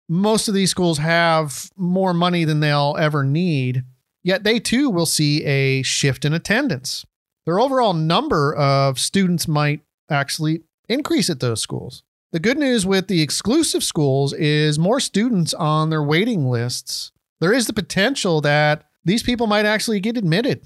Most 0.07 0.47
of 0.47 0.53
these 0.53 0.69
schools 0.69 0.99
have 0.99 1.71
more 1.75 2.13
money 2.13 2.45
than 2.45 2.59
they'll 2.59 2.95
ever 2.97 3.23
need, 3.23 3.83
yet 4.23 4.43
they 4.43 4.59
too 4.59 4.91
will 4.91 5.07
see 5.07 5.43
a 5.43 5.81
shift 5.81 6.23
in 6.23 6.33
attendance. 6.33 7.03
Their 7.45 7.59
overall 7.59 7.93
number 7.93 8.55
of 8.55 8.99
students 8.99 9.47
might 9.47 9.81
actually 10.09 10.61
increase 10.87 11.29
at 11.29 11.39
those 11.39 11.61
schools. 11.61 12.03
The 12.33 12.39
good 12.39 12.57
news 12.57 12.85
with 12.85 13.07
the 13.07 13.21
exclusive 13.21 13.83
schools 13.83 14.33
is 14.33 14.77
more 14.77 14.99
students 14.99 15.53
on 15.53 15.89
their 15.89 16.03
waiting 16.03 16.49
lists. 16.49 17.13
There 17.39 17.53
is 17.53 17.67
the 17.67 17.73
potential 17.73 18.41
that 18.41 18.83
these 19.05 19.23
people 19.23 19.47
might 19.47 19.65
actually 19.65 20.01
get 20.01 20.17
admitted 20.17 20.65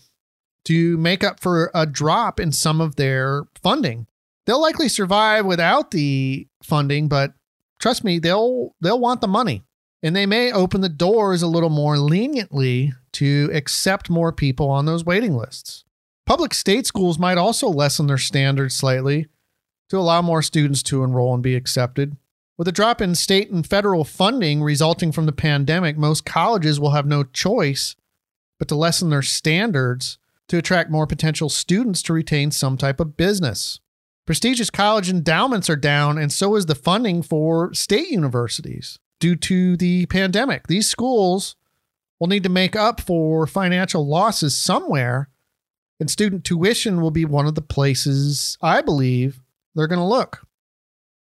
to 0.65 0.97
make 0.97 1.23
up 1.23 1.39
for 1.39 1.69
a 1.75 1.85
drop 1.85 2.39
in 2.39 2.51
some 2.51 2.81
of 2.81 2.95
their 2.95 3.43
funding. 3.61 4.07
They'll 4.47 4.61
likely 4.61 4.89
survive 4.89 5.45
without 5.45 5.91
the 5.91 6.47
funding, 6.63 7.07
but 7.07 7.33
trust 7.79 8.03
me, 8.03 8.17
they'll 8.17 8.75
they'll 8.81 8.99
want 8.99 9.21
the 9.21 9.27
money. 9.27 9.63
And 10.01 10.15
they 10.15 10.25
may 10.25 10.51
open 10.51 10.81
the 10.81 10.89
doors 10.89 11.43
a 11.43 11.47
little 11.47 11.69
more 11.69 11.99
leniently 11.99 12.93
to 13.13 13.51
accept 13.53 14.09
more 14.09 14.31
people 14.31 14.67
on 14.67 14.85
those 14.85 15.05
waiting 15.05 15.37
lists. 15.37 15.85
Public 16.25 16.55
state 16.55 16.87
schools 16.87 17.19
might 17.19 17.37
also 17.37 17.67
lessen 17.67 18.07
their 18.07 18.17
standards 18.17 18.75
slightly 18.75 19.27
to 19.91 19.99
allow 19.99 20.21
more 20.21 20.41
students 20.41 20.81
to 20.81 21.03
enroll 21.03 21.33
and 21.33 21.43
be 21.43 21.53
accepted. 21.53 22.15
With 22.57 22.65
a 22.65 22.71
drop 22.71 23.01
in 23.01 23.13
state 23.13 23.51
and 23.51 23.67
federal 23.67 24.05
funding 24.05 24.63
resulting 24.63 25.11
from 25.11 25.25
the 25.25 25.33
pandemic, 25.33 25.97
most 25.97 26.23
colleges 26.23 26.79
will 26.79 26.91
have 26.91 27.05
no 27.05 27.25
choice 27.25 27.97
but 28.57 28.69
to 28.69 28.75
lessen 28.75 29.09
their 29.09 29.21
standards 29.21 30.17
to 30.47 30.57
attract 30.57 30.91
more 30.91 31.05
potential 31.05 31.49
students 31.49 32.01
to 32.03 32.13
retain 32.13 32.51
some 32.51 32.77
type 32.77 33.01
of 33.01 33.17
business. 33.17 33.81
Prestigious 34.25 34.69
college 34.69 35.09
endowments 35.09 35.69
are 35.69 35.75
down, 35.75 36.17
and 36.17 36.31
so 36.31 36.55
is 36.55 36.67
the 36.67 36.75
funding 36.75 37.21
for 37.21 37.73
state 37.73 38.09
universities 38.11 38.97
due 39.19 39.35
to 39.35 39.75
the 39.75 40.05
pandemic. 40.05 40.67
These 40.67 40.87
schools 40.87 41.57
will 42.17 42.27
need 42.27 42.43
to 42.43 42.49
make 42.49 42.77
up 42.77 43.01
for 43.01 43.45
financial 43.45 44.07
losses 44.07 44.55
somewhere, 44.55 45.27
and 45.99 46.09
student 46.09 46.45
tuition 46.45 47.01
will 47.01 47.11
be 47.11 47.25
one 47.25 47.45
of 47.45 47.55
the 47.55 47.61
places 47.61 48.57
I 48.61 48.81
believe 48.81 49.40
they're 49.75 49.87
going 49.87 49.99
to 49.99 50.05
look. 50.05 50.45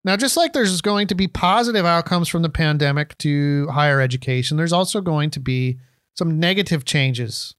Now, 0.05 0.15
just 0.15 0.38
like 0.38 0.53
there's 0.53 0.81
going 0.81 1.08
to 1.08 1.15
be 1.15 1.27
positive 1.27 1.86
outcomes 1.86 2.29
from 2.29 2.41
the 2.41 2.50
pandemic 2.50 3.17
to 3.19 3.67
higher 3.67 4.00
education, 4.00 4.55
there's 4.55 4.74
also 4.74 5.01
going 5.01 5.29
to 5.31 5.39
be 5.39 5.79
some 6.15 6.39
negative 6.39 6.86
changes 6.86 7.55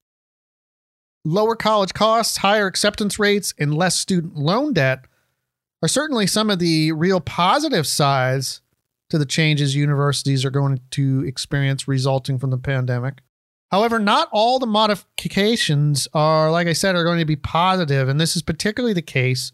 lower 1.25 1.55
college 1.55 1.93
costs, 1.93 2.37
higher 2.37 2.67
acceptance 2.67 3.19
rates, 3.19 3.53
and 3.59 3.75
less 3.75 3.97
student 3.97 4.35
loan 4.35 4.73
debt 4.73 5.05
are 5.81 5.87
certainly 5.87 6.27
some 6.27 6.49
of 6.49 6.59
the 6.59 6.91
real 6.91 7.19
positive 7.19 7.87
sides 7.87 8.61
to 9.09 9.17
the 9.17 9.25
changes 9.25 9.75
universities 9.75 10.45
are 10.45 10.51
going 10.51 10.79
to 10.91 11.23
experience 11.25 11.87
resulting 11.87 12.39
from 12.39 12.49
the 12.49 12.57
pandemic. 12.57 13.19
However, 13.71 13.99
not 13.99 14.29
all 14.31 14.59
the 14.59 14.67
modifications 14.67 16.07
are, 16.13 16.51
like 16.51 16.67
I 16.67 16.73
said, 16.73 16.95
are 16.95 17.03
going 17.03 17.19
to 17.19 17.25
be 17.25 17.35
positive, 17.35 18.09
and 18.09 18.19
this 18.19 18.35
is 18.35 18.41
particularly 18.41 18.93
the 18.93 19.01
case 19.01 19.51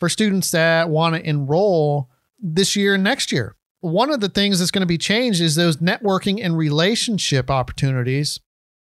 for 0.00 0.08
students 0.08 0.50
that 0.50 0.88
want 0.88 1.14
to 1.14 1.28
enroll 1.28 2.10
this 2.38 2.76
year 2.76 2.94
and 2.94 3.04
next 3.04 3.32
year. 3.32 3.56
One 3.80 4.10
of 4.10 4.20
the 4.20 4.28
things 4.28 4.58
that's 4.58 4.70
going 4.70 4.80
to 4.82 4.86
be 4.86 4.98
changed 4.98 5.40
is 5.40 5.54
those 5.54 5.76
networking 5.76 6.42
and 6.42 6.56
relationship 6.56 7.50
opportunities 7.50 8.40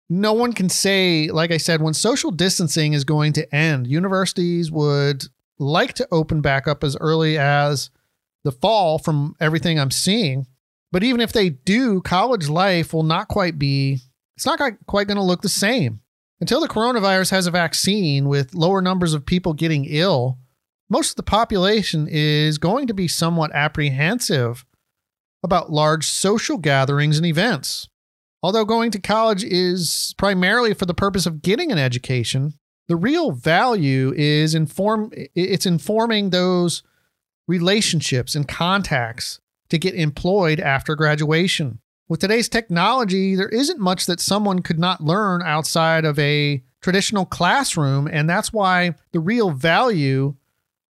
no 0.10 0.34
one 0.34 0.54
can 0.54 0.70
say, 0.70 1.30
like 1.30 1.52
I 1.52 1.58
said, 1.58 1.82
when 1.82 1.94
social 1.94 2.32
distancing 2.32 2.94
is 2.94 3.04
going 3.04 3.34
to 3.34 3.56
end, 3.56 3.88
universities 3.88 4.72
would 4.72 5.26
like 5.60 5.94
to 5.96 6.08
open 6.12 6.42
back 6.42 6.68
up 6.68 6.84
as 6.84 6.98
early 6.98 7.38
as 7.38 7.90
the 8.44 8.52
fall 8.52 9.00
from 9.00 9.36
everything 9.40 9.80
I'm 9.80 9.92
seeing. 9.92 10.46
But 10.92 11.04
even 11.04 11.22
if 11.22 11.32
they 11.32 11.50
do, 11.50 12.02
college 12.02 12.50
life 12.50 12.94
will 12.94 13.04
not 13.04 13.28
quite 13.28 13.58
be, 13.58 14.00
it's 14.36 14.46
not 14.46 14.60
quite 14.86 15.08
going 15.08 15.18
to 15.18 15.24
look 15.24 15.42
the 15.42 15.50
same. 15.50 16.02
Until 16.40 16.60
the 16.60 16.68
coronavirus 16.68 17.32
has 17.32 17.48
a 17.48 17.52
vaccine 17.52 18.28
with 18.28 18.54
lower 18.54 18.82
numbers 18.82 19.14
of 19.14 19.26
people 19.26 19.54
getting 19.54 19.86
ill, 19.86 20.38
most 20.94 21.10
of 21.10 21.16
the 21.16 21.24
population 21.24 22.08
is 22.08 22.60
going 22.60 22.86
to 22.86 22.94
be 22.94 23.08
somewhat 23.08 23.50
apprehensive 23.56 24.64
about 25.42 25.72
large 25.72 26.06
social 26.06 26.60
gatherings 26.60 27.18
and 27.18 27.26
events. 27.26 27.90
Although 28.44 28.64
going 28.64 28.92
to 28.92 29.02
college 29.02 29.44
is 29.44 30.14
primarily 30.20 30.76
for 30.76 30.86
the 30.86 30.94
purpose 30.94 31.26
of 31.26 31.42
getting 31.42 31.72
an 31.72 31.80
education, 31.80 32.54
the 32.88 32.96
real 32.96 33.32
value 33.32 34.14
is 34.16 34.54
inform 34.54 35.12
it's 35.34 35.66
informing 35.66 36.30
those 36.30 36.84
relationships 37.48 38.36
and 38.36 38.48
contacts 38.48 39.42
to 39.70 39.80
get 39.80 39.96
employed 39.96 40.60
after 40.60 40.96
graduation. 40.96 41.80
With 42.08 42.20
today's 42.20 42.50
technology, 42.50 43.34
there 43.34 43.50
isn't 43.50 43.80
much 43.80 44.06
that 44.06 44.20
someone 44.20 44.62
could 44.62 44.78
not 44.78 45.02
learn 45.02 45.42
outside 45.42 46.06
of 46.06 46.20
a 46.20 46.62
traditional 46.82 47.26
classroom, 47.26 48.08
and 48.08 48.30
that's 48.30 48.54
why 48.54 48.94
the 49.12 49.20
real 49.20 49.50
value 49.50 50.36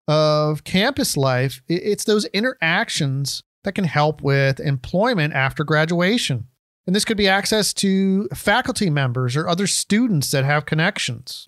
of 0.08 0.64
campus 0.66 1.16
life 1.16 1.62
it's 1.70 2.04
those 2.04 2.26
interactions 2.26 3.42
that 3.64 3.74
can 3.74 3.86
help 3.86 4.22
with 4.22 4.60
employment 4.60 5.34
after 5.34 5.64
graduation. 5.64 6.48
And 6.86 6.94
this 6.94 7.06
could 7.06 7.16
be 7.16 7.30
access 7.30 7.74
to 7.76 8.28
faculty 8.34 8.90
members 8.90 9.38
or 9.38 9.48
other 9.48 9.68
students 9.68 10.32
that 10.32 10.44
have 10.44 10.66
connections. 10.66 11.48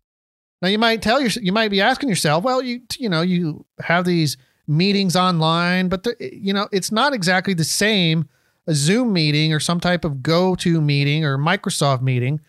Now 0.61 0.69
you 0.69 0.79
might 0.79 1.01
tell 1.01 1.19
your, 1.19 1.29
you 1.29 1.51
might 1.51 1.71
be 1.71 1.81
asking 1.81 2.07
yourself, 2.07 2.43
well, 2.43 2.61
you 2.61 2.81
you 2.97 3.09
know, 3.09 3.21
you 3.21 3.65
have 3.81 4.05
these 4.05 4.37
meetings 4.67 5.15
online, 5.15 5.89
but 5.89 6.03
the, 6.03 6.15
you 6.19 6.53
know, 6.53 6.69
it's 6.71 6.91
not 6.91 7.13
exactly 7.13 7.53
the 7.53 7.65
same 7.65 8.29
a 8.67 8.73
Zoom 8.73 9.13
meeting 9.13 9.53
or 9.53 9.59
some 9.59 9.79
type 9.79 10.03
of 10.03 10.13
GoToMeeting 10.17 11.21
or 11.21 11.37
Microsoft 11.37 12.01
meeting. 12.01 12.41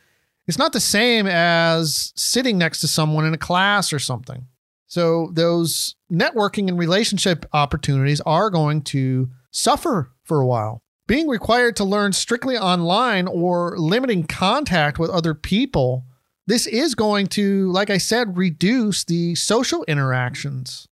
It's 0.47 0.59
not 0.59 0.73
the 0.73 0.81
same 0.81 1.27
as 1.27 2.13
sitting 2.17 2.57
next 2.57 2.81
to 2.81 2.89
someone 2.89 3.27
in 3.27 3.35
a 3.35 3.39
class 3.39 3.93
or 3.93 3.99
something. 3.99 4.47
So 4.87 5.31
those 5.33 5.97
networking 6.11 6.69
and 6.69 6.79
relationship 6.79 7.45
opportunities 7.53 8.21
are 8.23 8.51
going 8.51 8.83
to 8.83 9.31
suffer 9.51 10.13
for 10.23 10.41
a 10.41 10.47
while 10.47 10.83
being 11.07 11.29
required 11.29 11.77
to 11.77 11.85
learn 11.85 12.13
strictly 12.13 12.57
online 12.57 13.29
or 13.29 13.79
limiting 13.79 14.27
contact 14.27 14.99
with 14.99 15.11
other 15.11 15.35
people, 15.35 16.05
this 16.47 16.67
is 16.67 16.95
going 16.95 17.29
to, 17.29 17.71
like 17.71 17.91
I 17.91 17.99
said, 17.99 18.37
reduce 18.37 19.05
the 19.05 19.35
social 19.35 19.85
interactions 19.85 20.87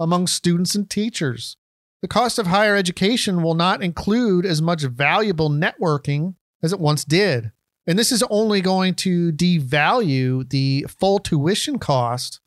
among 0.00 0.26
students 0.26 0.74
and 0.74 0.88
teachers. 0.88 1.56
The 2.00 2.08
cost 2.08 2.38
of 2.38 2.48
higher 2.48 2.76
education 2.76 3.42
will 3.42 3.54
not 3.54 3.82
include 3.82 4.44
as 4.44 4.60
much 4.60 4.82
valuable 4.82 5.50
networking 5.50 6.34
as 6.62 6.72
it 6.72 6.80
once 6.80 7.04
did. 7.04 7.52
And 7.86 7.98
this 7.98 8.12
is 8.12 8.24
only 8.30 8.60
going 8.60 8.94
to 8.96 9.32
devalue 9.32 10.48
the 10.48 10.86
full 10.88 11.18
tuition 11.18 11.78
cost. 11.78 12.40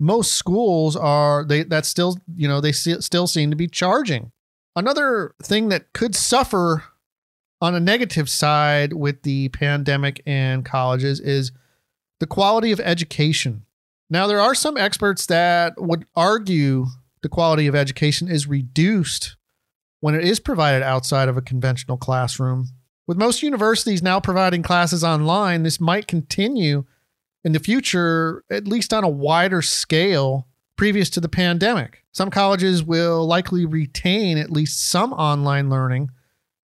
Most 0.00 0.32
schools 0.32 0.96
are 0.96 1.44
they 1.44 1.62
that 1.64 1.84
still, 1.84 2.18
you 2.34 2.48
know, 2.48 2.60
they 2.60 2.72
still 2.72 3.26
seem 3.26 3.50
to 3.50 3.56
be 3.56 3.68
charging. 3.68 4.32
Another 4.74 5.34
thing 5.42 5.68
that 5.68 5.92
could 5.92 6.14
suffer 6.14 6.84
on 7.60 7.74
a 7.74 7.80
negative 7.80 8.30
side 8.30 8.94
with 8.94 9.22
the 9.22 9.50
pandemic 9.50 10.22
and 10.24 10.64
colleges 10.64 11.20
is 11.20 11.52
the 12.18 12.26
quality 12.26 12.72
of 12.72 12.80
education. 12.80 13.66
Now, 14.08 14.26
there 14.26 14.40
are 14.40 14.54
some 14.54 14.76
experts 14.76 15.26
that 15.26 15.74
would 15.76 16.06
argue 16.16 16.86
the 17.22 17.28
quality 17.28 17.66
of 17.66 17.74
education 17.74 18.28
is 18.28 18.46
reduced 18.46 19.36
when 20.00 20.14
it 20.14 20.24
is 20.24 20.40
provided 20.40 20.82
outside 20.82 21.28
of 21.28 21.36
a 21.36 21.42
conventional 21.42 21.98
classroom. 21.98 22.68
With 23.06 23.18
most 23.18 23.42
universities 23.42 24.02
now 24.02 24.18
providing 24.18 24.62
classes 24.62 25.04
online, 25.04 25.62
this 25.62 25.80
might 25.80 26.06
continue 26.06 26.86
in 27.44 27.52
the 27.52 27.58
future, 27.58 28.44
at 28.50 28.68
least 28.68 28.92
on 28.92 29.04
a 29.04 29.08
wider 29.08 29.62
scale 29.62 30.46
previous 30.76 31.10
to 31.10 31.20
the 31.20 31.28
pandemic. 31.28 32.04
Some 32.12 32.30
colleges 32.30 32.82
will 32.82 33.26
likely 33.26 33.66
retain 33.66 34.38
at 34.38 34.50
least 34.50 34.82
some 34.82 35.12
online 35.12 35.68
learning 35.70 36.10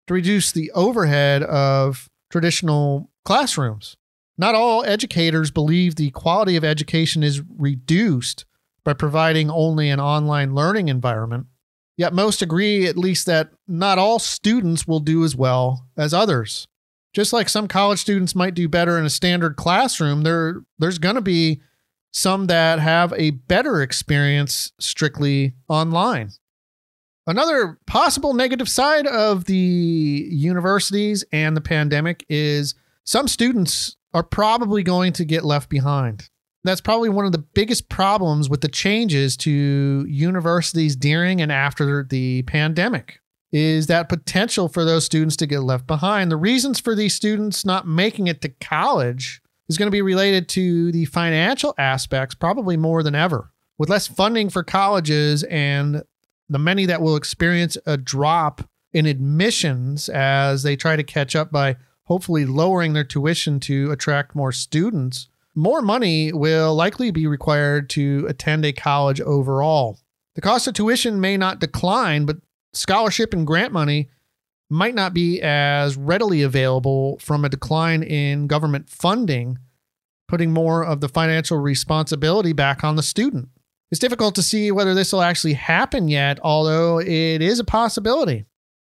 to 0.08 0.14
reduce 0.14 0.52
the 0.52 0.72
overhead 0.72 1.44
of 1.44 2.10
traditional 2.30 3.10
classrooms. 3.24 3.98
Not 4.38 4.56
all 4.56 4.84
educators 4.86 5.52
believe 5.52 5.96
the 5.96 6.12
quality 6.12 6.56
of 6.56 6.64
education 6.64 7.24
is 7.24 7.42
reduced 7.58 8.46
by 8.84 8.94
providing 8.94 9.50
only 9.50 9.90
an 9.90 10.00
online 10.00 10.54
learning 10.54 10.90
environment. 10.90 11.48
Yet 11.98 12.14
most 12.14 12.42
agree, 12.42 12.88
at 12.88 12.98
least, 12.98 13.26
that 13.26 13.52
not 13.68 13.98
all 13.98 14.20
students 14.20 14.86
will 14.86 15.00
do 15.00 15.24
as 15.24 15.36
well 15.36 15.88
as 15.98 16.14
others. 16.14 16.68
Just 17.16 17.32
like 17.32 17.48
some 17.48 17.70
college 17.70 18.00
students 18.00 18.36
might 18.36 18.56
do 18.56 18.68
better 18.68 19.00
in 19.00 19.06
a 19.06 19.10
standard 19.10 19.56
classroom, 19.56 20.24
there, 20.24 20.64
there's 20.80 21.00
going 21.00 21.16
to 21.16 21.22
be 21.22 21.62
some 22.12 22.48
that 22.48 22.80
have 22.80 23.14
a 23.14 23.32
better 23.32 23.82
experience 23.82 24.74
strictly 24.80 25.54
online. 25.70 26.32
Another 27.26 27.80
possible 27.88 28.34
negative 28.34 28.68
side 28.68 29.08
of 29.08 29.46
the 29.46 29.56
universities 30.30 31.24
and 31.32 31.56
the 31.56 31.62
pandemic 31.62 32.26
is 32.28 32.76
some 33.06 33.30
students 33.30 33.96
are 34.14 34.22
probably 34.22 34.84
going 34.84 35.14
to 35.14 35.24
get 35.24 35.46
left 35.46 35.70
behind. 35.70 36.30
That's 36.66 36.82
probably 36.82 37.10
one 37.10 37.26
of 37.26 37.32
the 37.32 37.38
biggest 37.38 37.88
problems 37.88 38.50
with 38.50 38.60
the 38.60 38.68
changes 38.68 39.38
to 39.38 40.06
universities 40.10 40.98
during 40.98 41.42
and 41.42 41.52
after 41.52 42.04
the 42.04 42.42
pandemic 42.42 43.22
is 43.58 43.88
that 43.88 44.10
potential 44.10 44.68
for 44.68 44.84
those 44.84 45.06
students 45.06 45.38
to 45.38 45.48
get 45.48 45.62
left 45.62 45.88
behind. 45.88 46.30
The 46.30 46.36
reasons 46.36 46.78
for 46.78 46.94
these 46.94 47.16
students 47.16 47.64
not 47.64 47.88
making 47.88 48.28
it 48.28 48.42
to 48.42 48.50
college 48.50 49.42
is 49.70 49.78
going 49.78 49.88
to 49.88 49.92
be 49.92 50.02
related 50.02 50.50
to 50.50 50.92
the 50.92 51.06
financial 51.06 51.74
aspects 51.78 52.36
probably 52.36 52.76
more 52.76 53.02
than 53.02 53.16
ever. 53.16 53.54
With 53.78 53.88
less 53.88 54.08
funding 54.08 54.50
for 54.50 54.62
colleges 54.62 55.44
and 55.44 56.04
the 56.50 56.60
many 56.60 56.86
that 56.86 57.02
will 57.02 57.16
experience 57.16 57.78
a 57.86 57.96
drop 57.96 58.68
in 58.92 59.06
admissions 59.06 60.10
as 60.10 60.64
they 60.64 60.76
try 60.76 60.98
to 60.98 61.04
catch 61.04 61.34
up 61.34 61.50
by 61.50 61.78
hopefully 62.08 62.46
lowering 62.46 62.92
their 62.92 63.06
tuition 63.06 63.62
to 63.62 63.90
attract 63.90 64.36
more 64.36 64.52
students, 64.52 65.30
more 65.56 65.82
money 65.82 66.34
will 66.34 66.76
likely 66.76 67.10
be 67.10 67.26
required 67.26 67.90
to 67.92 68.26
attend 68.28 68.66
a 68.66 68.74
college 68.74 69.22
overall. 69.22 69.98
The 70.34 70.42
cost 70.42 70.68
of 70.68 70.74
tuition 70.74 71.22
may 71.22 71.38
not 71.38 71.62
decline, 71.62 72.26
but 72.26 72.36
scholarship 72.76 73.34
and 73.34 73.48
grant 73.48 73.74
money 73.74 74.10
might 74.70 74.96
not 74.96 75.14
be 75.14 75.42
as 75.42 75.96
readily 75.96 76.42
available 76.42 77.18
from 77.20 77.46
a 77.46 77.50
decline 77.50 78.04
in 78.04 78.48
government 78.48 78.90
funding, 78.90 79.60
putting 80.28 80.52
more 80.52 80.84
of 80.84 81.02
the 81.02 81.10
financial 81.10 81.58
responsibility 81.58 82.52
back 82.52 82.84
on 82.84 82.96
the 82.96 83.04
student. 83.04 83.50
It's 83.92 84.00
difficult 84.00 84.34
to 84.36 84.44
see 84.44 84.72
whether 84.72 84.94
this 84.94 85.14
will 85.14 85.22
actually 85.22 85.54
happen 85.54 86.08
yet, 86.08 86.40
although 86.42 87.00
it 87.00 87.42
is 87.42 87.60
a 87.60 87.64
possibility. 87.64 88.46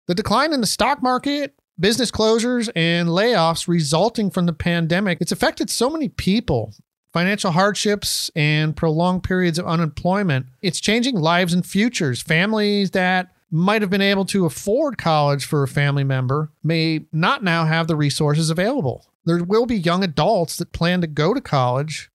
The 0.08 0.16
decline 0.16 0.54
in 0.54 0.62
the 0.62 0.68
stock 0.68 1.04
market, 1.04 1.54
business 1.78 2.12
closures, 2.12 2.70
and 2.76 3.10
layoffs 3.10 3.68
resulting 3.68 4.32
from 4.32 4.46
the 4.46 4.54
pandemic, 4.54 5.18
it's 5.20 5.34
affected 5.34 5.70
so 5.70 5.90
many 5.90 6.08
people. 6.08 6.74
Financial 7.12 7.52
hardships 7.52 8.32
and 8.36 8.76
prolonged 8.76 9.24
periods 9.24 9.60
of 9.60 9.66
unemployment. 9.66 10.48
It's 10.62 10.80
changing 10.80 11.16
lives 11.16 11.54
and 11.54 11.66
futures. 11.66 12.22
Families 12.22 12.92
that 12.92 13.35
might 13.52 13.82
have 13.82 13.92
been 13.92 14.02
able 14.02 14.26
to 14.26 14.46
afford 14.46 14.98
college 14.98 15.46
for 15.46 15.64
a 15.64 15.68
family 15.68 16.04
member 16.04 16.52
may 16.64 17.06
not 17.12 17.44
now 17.44 17.66
have 17.66 17.88
the 17.88 17.96
resources 17.96 18.50
available. 18.50 19.06
There 19.26 19.44
will 19.44 19.66
be 19.66 19.78
young 19.78 20.04
adults 20.04 20.58
that 20.58 20.72
plan 20.72 21.02
to 21.02 21.08
go 21.08 21.34
to 21.34 21.42
college 21.42 22.10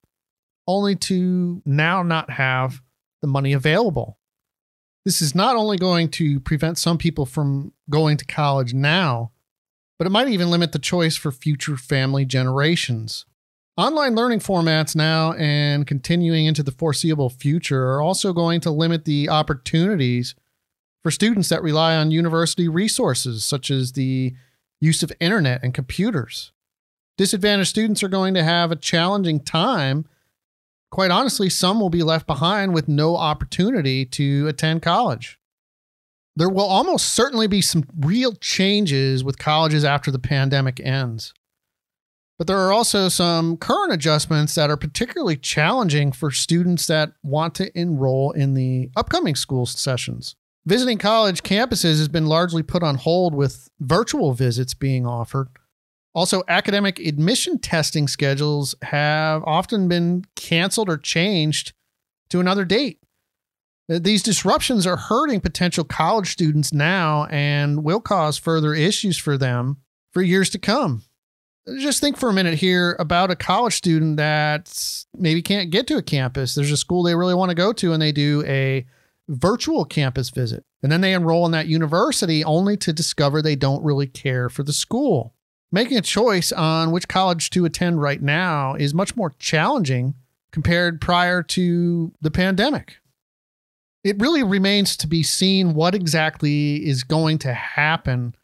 only 0.66 0.94
to 0.94 1.62
now 1.64 2.02
not 2.02 2.30
have 2.30 2.80
the 3.20 3.26
money 3.26 3.52
available. 3.52 4.18
This 5.04 5.22
is 5.22 5.34
not 5.34 5.56
only 5.56 5.78
going 5.78 6.10
to 6.10 6.40
prevent 6.40 6.78
some 6.78 6.98
people 6.98 7.26
from 7.26 7.72
going 7.88 8.16
to 8.18 8.24
college 8.24 8.74
now, 8.74 9.32
but 9.98 10.06
it 10.06 10.10
might 10.10 10.28
even 10.28 10.50
limit 10.50 10.72
the 10.72 10.78
choice 10.78 11.16
for 11.16 11.32
future 11.32 11.76
family 11.76 12.24
generations. 12.24 13.24
Online 13.76 14.14
learning 14.14 14.40
formats 14.40 14.94
now 14.94 15.32
and 15.34 15.86
continuing 15.86 16.46
into 16.46 16.62
the 16.62 16.72
foreseeable 16.72 17.30
future 17.30 17.92
are 17.92 18.02
also 18.02 18.32
going 18.32 18.60
to 18.60 18.70
limit 18.70 19.04
the 19.04 19.28
opportunities 19.28 20.34
for 21.02 21.10
students 21.10 21.48
that 21.48 21.62
rely 21.62 21.96
on 21.96 22.10
university 22.10 22.68
resources, 22.68 23.44
such 23.44 23.70
as 23.70 23.92
the 23.92 24.34
use 24.80 25.02
of 25.02 25.12
internet 25.20 25.62
and 25.62 25.74
computers. 25.74 26.52
Disadvantaged 27.16 27.70
students 27.70 28.02
are 28.02 28.08
going 28.08 28.34
to 28.34 28.42
have 28.42 28.72
a 28.72 28.76
challenging 28.76 29.40
time 29.40 30.06
quite 30.90 31.10
honestly, 31.10 31.48
some 31.48 31.80
will 31.80 31.90
be 31.90 32.02
left 32.02 32.26
behind 32.26 32.74
with 32.74 32.88
no 32.88 33.16
opportunity 33.16 34.04
to 34.04 34.48
attend 34.48 34.82
college. 34.82 35.38
There 36.36 36.48
will 36.48 36.66
almost 36.66 37.12
certainly 37.12 37.46
be 37.46 37.60
some 37.60 37.84
real 37.98 38.32
changes 38.34 39.24
with 39.24 39.38
colleges 39.38 39.84
after 39.84 40.10
the 40.10 40.18
pandemic 40.18 40.80
ends. 40.80 41.32
But 42.38 42.46
there 42.46 42.58
are 42.58 42.72
also 42.72 43.08
some 43.08 43.58
current 43.58 43.92
adjustments 43.92 44.54
that 44.54 44.70
are 44.70 44.76
particularly 44.76 45.36
challenging 45.36 46.12
for 46.12 46.30
students 46.30 46.86
that 46.86 47.12
want 47.22 47.54
to 47.56 47.78
enroll 47.78 48.30
in 48.32 48.54
the 48.54 48.90
upcoming 48.96 49.34
school 49.34 49.66
sessions. 49.66 50.36
Visiting 50.66 50.98
college 50.98 51.42
campuses 51.42 51.98
has 51.98 52.08
been 52.08 52.26
largely 52.26 52.62
put 52.62 52.82
on 52.82 52.96
hold 52.96 53.34
with 53.34 53.68
virtual 53.80 54.32
visits 54.34 54.74
being 54.74 55.06
offered. 55.06 55.48
Also, 56.14 56.42
academic 56.48 56.98
admission 56.98 57.58
testing 57.58 58.08
schedules 58.08 58.74
have 58.82 59.42
often 59.44 59.88
been 59.88 60.24
canceled 60.36 60.88
or 60.88 60.98
changed 60.98 61.72
to 62.28 62.40
another 62.40 62.64
date. 62.64 62.98
Uh, 63.90 63.98
these 64.00 64.22
disruptions 64.22 64.86
are 64.86 64.96
hurting 64.96 65.40
potential 65.40 65.84
college 65.84 66.30
students 66.30 66.72
now 66.72 67.26
and 67.26 67.84
will 67.84 68.00
cause 68.00 68.36
further 68.36 68.74
issues 68.74 69.16
for 69.16 69.38
them 69.38 69.78
for 70.12 70.20
years 70.20 70.50
to 70.50 70.58
come. 70.58 71.02
Just 71.78 72.00
think 72.00 72.16
for 72.16 72.28
a 72.28 72.34
minute 72.34 72.54
here 72.54 72.96
about 72.98 73.30
a 73.30 73.36
college 73.36 73.74
student 73.74 74.16
that 74.16 75.04
maybe 75.16 75.42
can't 75.42 75.70
get 75.70 75.86
to 75.86 75.96
a 75.96 76.02
campus. 76.02 76.54
There's 76.54 76.72
a 76.72 76.76
school 76.76 77.02
they 77.02 77.14
really 77.14 77.34
want 77.34 77.50
to 77.50 77.54
go 77.54 77.72
to, 77.74 77.92
and 77.92 78.02
they 78.02 78.12
do 78.12 78.42
a 78.46 78.84
virtual 79.30 79.84
campus 79.84 80.30
visit. 80.30 80.64
And 80.82 80.90
then 80.90 81.00
they 81.00 81.12
enroll 81.12 81.46
in 81.46 81.52
that 81.52 81.68
university 81.68 82.44
only 82.44 82.76
to 82.78 82.92
discover 82.92 83.40
they 83.40 83.56
don't 83.56 83.84
really 83.84 84.06
care 84.06 84.48
for 84.48 84.62
the 84.62 84.72
school. 84.72 85.34
Making 85.72 85.98
a 85.98 86.02
choice 86.02 86.50
on 86.50 86.90
which 86.90 87.08
college 87.08 87.50
to 87.50 87.64
attend 87.64 88.02
right 88.02 88.20
now 88.20 88.74
is 88.74 88.92
much 88.92 89.14
more 89.14 89.30
challenging 89.38 90.14
compared 90.50 91.00
prior 91.00 91.42
to 91.44 92.12
the 92.20 92.30
pandemic. 92.30 92.96
It 94.02 94.18
really 94.18 94.42
remains 94.42 94.96
to 94.96 95.06
be 95.06 95.22
seen 95.22 95.74
what 95.74 95.94
exactly 95.94 96.76
is 96.86 97.04
going 97.04 97.38
to 97.38 97.52
happen 97.52 98.34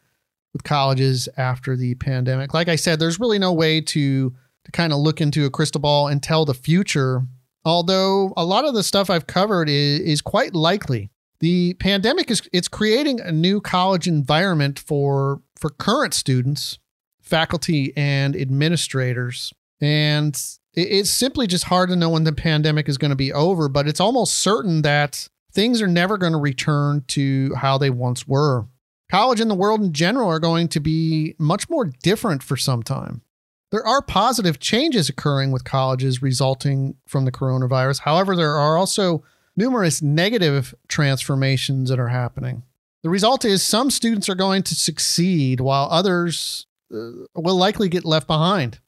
with 0.53 0.63
colleges 0.63 1.27
after 1.35 1.75
the 1.75 1.95
pandemic. 1.95 2.53
Like 2.53 2.69
I 2.69 2.77
said, 2.77 2.99
there's 2.99 3.19
really 3.19 3.39
no 3.39 3.53
way 3.53 3.81
to 3.81 4.33
to 4.65 4.71
kind 4.71 4.91
of 4.91 4.99
look 4.99 5.21
into 5.21 5.45
a 5.45 5.49
crystal 5.49 5.79
ball 5.79 6.07
and 6.07 6.21
tell 6.21 6.43
the 6.43 6.53
future. 6.53 7.23
Although 7.67 8.33
a 8.37 8.45
lot 8.45 8.63
of 8.63 8.73
the 8.73 8.81
stuff 8.81 9.09
I've 9.09 9.27
covered 9.27 9.67
is, 9.67 9.99
is 9.99 10.21
quite 10.21 10.55
likely. 10.55 11.11
The 11.41 11.73
pandemic 11.73 12.31
is 12.31 12.41
it's 12.53 12.69
creating 12.69 13.19
a 13.19 13.31
new 13.31 13.59
college 13.59 14.07
environment 14.07 14.79
for 14.79 15.41
for 15.57 15.69
current 15.69 16.13
students 16.13 16.79
faculty 17.21 17.91
and 17.97 18.37
administrators. 18.37 19.53
And 19.81 20.41
it's 20.73 21.09
simply 21.09 21.45
just 21.45 21.65
hard 21.65 21.89
to 21.89 21.97
know 21.97 22.09
when 22.09 22.23
the 22.23 22.31
pandemic 22.31 22.87
is 22.87 22.97
going 22.97 23.09
to 23.09 23.17
be 23.17 23.33
over, 23.33 23.67
but 23.67 23.85
it's 23.85 23.99
almost 23.99 24.35
certain 24.35 24.83
that 24.83 25.27
things 25.51 25.81
are 25.81 25.87
never 25.87 26.17
going 26.17 26.31
to 26.31 26.39
return 26.39 27.03
to 27.09 27.53
how 27.55 27.77
they 27.77 27.89
once 27.89 28.25
were. 28.25 28.67
College 29.11 29.41
and 29.41 29.51
the 29.51 29.55
world 29.55 29.81
in 29.81 29.91
general 29.91 30.29
are 30.29 30.39
going 30.39 30.69
to 30.69 30.79
be 30.79 31.35
much 31.37 31.69
more 31.69 31.91
different 32.01 32.43
for 32.43 32.55
some 32.55 32.81
time. 32.81 33.23
There 33.71 33.85
are 33.85 34.01
positive 34.01 34.59
changes 34.59 35.09
occurring 35.09 35.51
with 35.51 35.65
colleges 35.65 36.21
resulting 36.21 36.95
from 37.07 37.25
the 37.25 37.31
coronavirus. 37.31 37.99
However, 37.99 38.35
there 38.35 38.55
are 38.55 38.77
also 38.77 39.23
numerous 39.57 40.01
negative 40.01 40.73
transformations 40.87 41.89
that 41.89 41.99
are 41.99 42.07
happening. 42.07 42.63
The 43.03 43.09
result 43.09 43.43
is 43.43 43.63
some 43.63 43.91
students 43.91 44.29
are 44.29 44.35
going 44.35 44.63
to 44.63 44.75
succeed 44.75 45.59
while 45.59 45.87
others 45.91 46.65
uh, 46.93 47.25
will 47.35 47.57
likely 47.57 47.89
get 47.89 48.05
left 48.05 48.27
behind. 48.27 48.79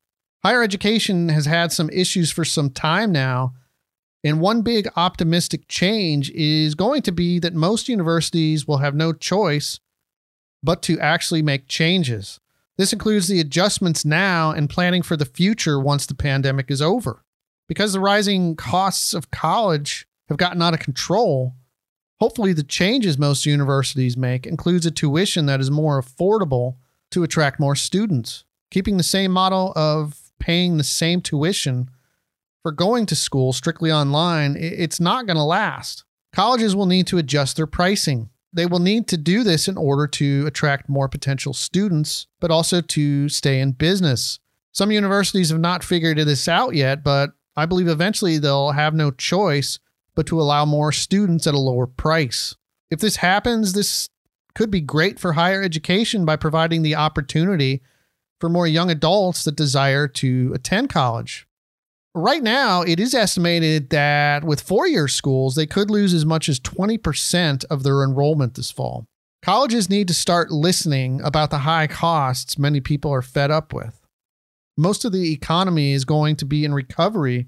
Higher 0.44 0.64
education 0.64 1.30
has 1.30 1.46
had 1.46 1.72
some 1.72 1.90
issues 1.90 2.32
for 2.32 2.46
some 2.46 2.70
time 2.70 3.12
now. 3.12 3.54
And 4.24 4.42
one 4.42 4.62
big 4.62 4.90
optimistic 4.96 5.68
change 5.68 6.30
is 6.32 6.76
going 6.76 7.02
to 7.04 7.12
be 7.12 7.40
that 7.40 7.54
most 7.54 7.88
universities 7.88 8.68
will 8.68 8.78
have 8.78 8.96
no 8.96 9.14
choice 9.14 9.80
but 10.62 10.82
to 10.84 11.00
actually 11.00 11.42
make 11.42 11.68
changes. 11.68 12.40
This 12.80 12.94
includes 12.94 13.28
the 13.28 13.42
adjustments 13.42 14.06
now 14.06 14.52
and 14.52 14.70
planning 14.70 15.02
for 15.02 15.18
the 15.18 15.26
future 15.26 15.78
once 15.78 16.06
the 16.06 16.16
pandemic 16.16 16.72
is 16.72 16.82
over. 16.82 17.26
Because 17.68 17.92
the 17.92 18.00
rising 18.00 18.56
costs 18.56 19.14
of 19.14 19.32
college 19.32 20.08
have 20.30 20.38
gotten 20.38 20.62
out 20.62 20.74
of 20.74 20.80
control, 20.80 21.56
hopefully 22.22 22.54
the 22.54 22.64
changes 22.64 23.18
most 23.18 23.46
universities 23.46 24.16
make 24.16 24.48
includes 24.48 24.86
a 24.86 24.92
tuition 24.92 25.46
that 25.46 25.60
is 25.60 25.70
more 25.70 26.02
affordable 26.02 26.78
to 27.12 27.22
attract 27.22 27.60
more 27.60 27.76
students. 27.76 28.46
Keeping 28.72 28.96
the 28.96 29.04
same 29.04 29.34
model 29.34 29.74
of 29.76 30.32
paying 30.40 30.78
the 30.78 30.84
same 30.86 31.20
tuition 31.20 31.90
for 32.64 32.72
going 32.72 33.06
to 33.08 33.16
school 33.16 33.52
strictly 33.52 33.92
online, 33.92 34.56
it's 34.58 35.02
not 35.02 35.26
going 35.26 35.36
to 35.36 35.44
last. 35.44 36.06
Colleges 36.32 36.78
will 36.78 36.86
need 36.86 37.08
to 37.08 37.18
adjust 37.18 37.58
their 37.58 37.68
pricing. 37.68 38.30
They 38.52 38.66
will 38.66 38.80
need 38.80 39.08
to 39.10 39.18
do 39.18 39.44
this 39.44 39.68
in 39.68 39.78
order 39.78 40.08
to 40.08 40.48
attract 40.48 40.90
more 40.90 41.08
potential 41.08 41.54
students, 41.54 42.28
but 42.40 42.52
also 42.52 42.82
to 42.82 43.30
stay 43.30 43.60
in 43.60 43.74
business. 43.74 44.40
Some 44.72 44.92
universities 44.92 45.50
have 45.50 45.60
not 45.60 45.84
figured 45.84 46.18
this 46.18 46.48
out 46.48 46.76
yet, 46.76 47.04
but 47.04 47.32
I 47.56 47.66
believe 47.66 47.88
eventually 47.88 48.38
they'll 48.38 48.72
have 48.72 48.94
no 48.94 49.12
choice 49.12 49.80
but 50.16 50.26
to 50.28 50.40
allow 50.40 50.66
more 50.66 50.92
students 50.92 51.48
at 51.48 51.54
a 51.54 51.60
lower 51.60 51.88
price. 51.88 52.56
If 52.90 53.00
this 53.00 53.18
happens, 53.18 53.74
this 53.74 54.10
could 54.56 54.72
be 54.72 54.82
great 54.82 55.20
for 55.20 55.34
higher 55.34 55.62
education 55.62 56.26
by 56.26 56.36
providing 56.36 56.82
the 56.82 56.96
opportunity 56.96 57.82
for 58.40 58.50
more 58.50 58.68
young 58.68 58.90
adults 58.90 59.44
that 59.44 59.56
desire 59.56 60.08
to 60.08 60.52
attend 60.54 60.90
college. 60.90 61.48
Right 62.16 62.42
now, 62.42 62.82
it 62.82 63.00
is 63.00 63.14
estimated 63.14 63.92
that 63.92 64.44
with 64.44 64.62
four 64.62 64.88
year 64.88 65.08
schools, 65.08 65.56
they 65.56 65.68
could 65.68 65.92
lose 65.92 66.14
as 66.14 66.26
much 66.26 66.50
as 66.50 66.60
20% 66.60 67.66
of 67.66 67.84
their 67.84 68.04
enrollment 68.04 68.56
this 68.56 68.72
fall. 68.72 69.06
Colleges 69.44 69.90
need 69.90 70.08
to 70.08 70.14
start 70.14 70.52
listening 70.52 71.22
about 71.22 71.50
the 71.50 71.60
high 71.60 71.88
costs 71.88 72.58
many 72.58 72.82
people 72.82 73.12
are 73.12 73.22
fed 73.22 73.52
up 73.52 73.74
with. 73.74 74.02
Most 74.76 75.06
of 75.06 75.12
the 75.12 75.32
economy 75.32 75.94
is 75.94 76.04
going 76.04 76.36
to 76.38 76.46
be 76.46 76.66
in 76.66 76.74
recovery 76.74 77.48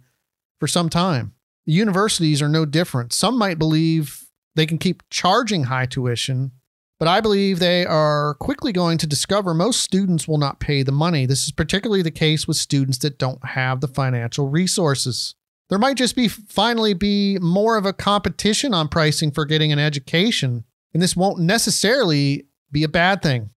for 0.59 0.67
some 0.67 0.89
time. 0.89 1.33
Universities 1.65 2.41
are 2.41 2.49
no 2.49 2.65
different. 2.65 3.13
Some 3.13 3.37
might 3.37 3.59
believe 3.59 4.27
they 4.55 4.65
can 4.65 4.77
keep 4.77 5.03
charging 5.09 5.63
high 5.63 5.85
tuition 5.85 6.51
but 7.01 7.07
I 7.07 7.19
believe 7.19 7.57
they 7.57 7.83
are 7.83 8.35
quickly 8.35 8.71
going 8.71 8.99
to 8.99 9.07
discover 9.07 9.55
most 9.55 9.81
students 9.81 10.27
will 10.27 10.37
not 10.37 10.59
pay 10.59 10.83
the 10.83 10.91
money. 10.91 11.25
This 11.25 11.45
is 11.45 11.51
particularly 11.51 12.03
the 12.03 12.11
case 12.11 12.47
with 12.47 12.57
students 12.57 12.99
that 12.99 13.17
don't 13.17 13.43
have 13.43 13.81
the 13.81 13.87
financial 13.87 14.49
resources. 14.49 15.33
There 15.71 15.79
might 15.79 15.97
just 15.97 16.15
be 16.15 16.27
finally 16.27 16.93
be 16.93 17.39
more 17.39 17.75
of 17.75 17.87
a 17.87 17.91
competition 17.91 18.75
on 18.75 18.87
pricing 18.87 19.31
for 19.31 19.45
getting 19.45 19.71
an 19.71 19.79
education, 19.79 20.63
and 20.93 21.01
this 21.01 21.15
won't 21.15 21.39
necessarily 21.39 22.45
be 22.71 22.83
a 22.83 22.87
bad 22.87 23.23
thing. 23.23 23.49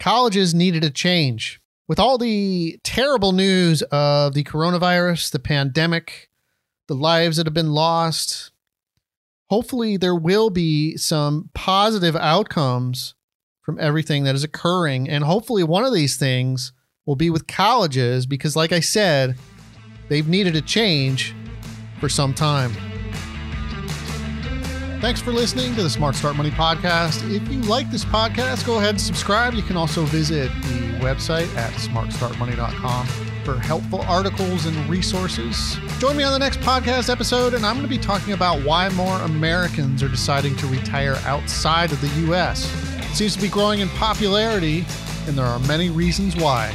Colleges 0.00 0.54
needed 0.54 0.82
a 0.82 0.88
change. 0.88 1.60
With 1.86 2.00
all 2.00 2.16
the 2.16 2.80
terrible 2.82 3.32
news 3.32 3.82
of 3.82 4.32
the 4.32 4.44
coronavirus, 4.44 5.32
the 5.32 5.38
pandemic, 5.38 6.30
the 6.88 6.94
lives 6.94 7.36
that 7.36 7.44
have 7.46 7.52
been 7.52 7.72
lost, 7.72 8.52
hopefully 9.48 9.96
there 9.96 10.14
will 10.14 10.50
be 10.50 10.96
some 10.96 11.50
positive 11.54 12.16
outcomes 12.16 13.14
from 13.62 13.78
everything 13.80 14.24
that 14.24 14.34
is 14.34 14.44
occurring. 14.44 15.08
And 15.08 15.24
hopefully 15.24 15.64
one 15.64 15.84
of 15.84 15.92
these 15.92 16.16
things 16.16 16.72
will 17.04 17.16
be 17.16 17.30
with 17.30 17.46
colleges 17.46 18.26
because, 18.26 18.56
like 18.56 18.72
I 18.72 18.80
said, 18.80 19.36
they've 20.08 20.26
needed 20.26 20.56
a 20.56 20.60
change 20.60 21.34
for 22.00 22.08
some 22.08 22.34
time. 22.34 22.72
Thanks 25.00 25.20
for 25.20 25.30
listening 25.30 25.74
to 25.74 25.82
the 25.82 25.90
Smart 25.90 26.14
Start 26.14 26.36
Money 26.36 26.50
podcast. 26.50 27.30
If 27.30 27.46
you 27.52 27.60
like 27.62 27.90
this 27.90 28.04
podcast, 28.04 28.66
go 28.66 28.78
ahead 28.78 28.90
and 28.90 29.00
subscribe. 29.00 29.54
You 29.54 29.62
can 29.62 29.76
also 29.76 30.04
visit 30.04 30.50
the 30.62 30.98
website 31.00 31.54
at 31.54 31.72
smartstartmoney.com 31.74 33.25
for 33.46 33.60
helpful 33.60 34.02
articles 34.08 34.66
and 34.66 34.76
resources. 34.90 35.76
Join 36.00 36.16
me 36.16 36.24
on 36.24 36.32
the 36.32 36.38
next 36.38 36.58
podcast 36.58 37.08
episode, 37.08 37.54
and 37.54 37.64
I'm 37.64 37.76
going 37.76 37.88
to 37.88 37.88
be 37.88 37.96
talking 37.96 38.32
about 38.32 38.60
why 38.64 38.88
more 38.88 39.16
Americans 39.20 40.02
are 40.02 40.08
deciding 40.08 40.56
to 40.56 40.66
retire 40.66 41.14
outside 41.24 41.92
of 41.92 42.00
the 42.00 42.08
U.S. 42.26 42.68
It 42.98 43.14
seems 43.14 43.36
to 43.36 43.40
be 43.40 43.48
growing 43.48 43.78
in 43.78 43.88
popularity, 43.90 44.84
and 45.28 45.38
there 45.38 45.46
are 45.46 45.60
many 45.60 45.90
reasons 45.90 46.34
why. 46.34 46.74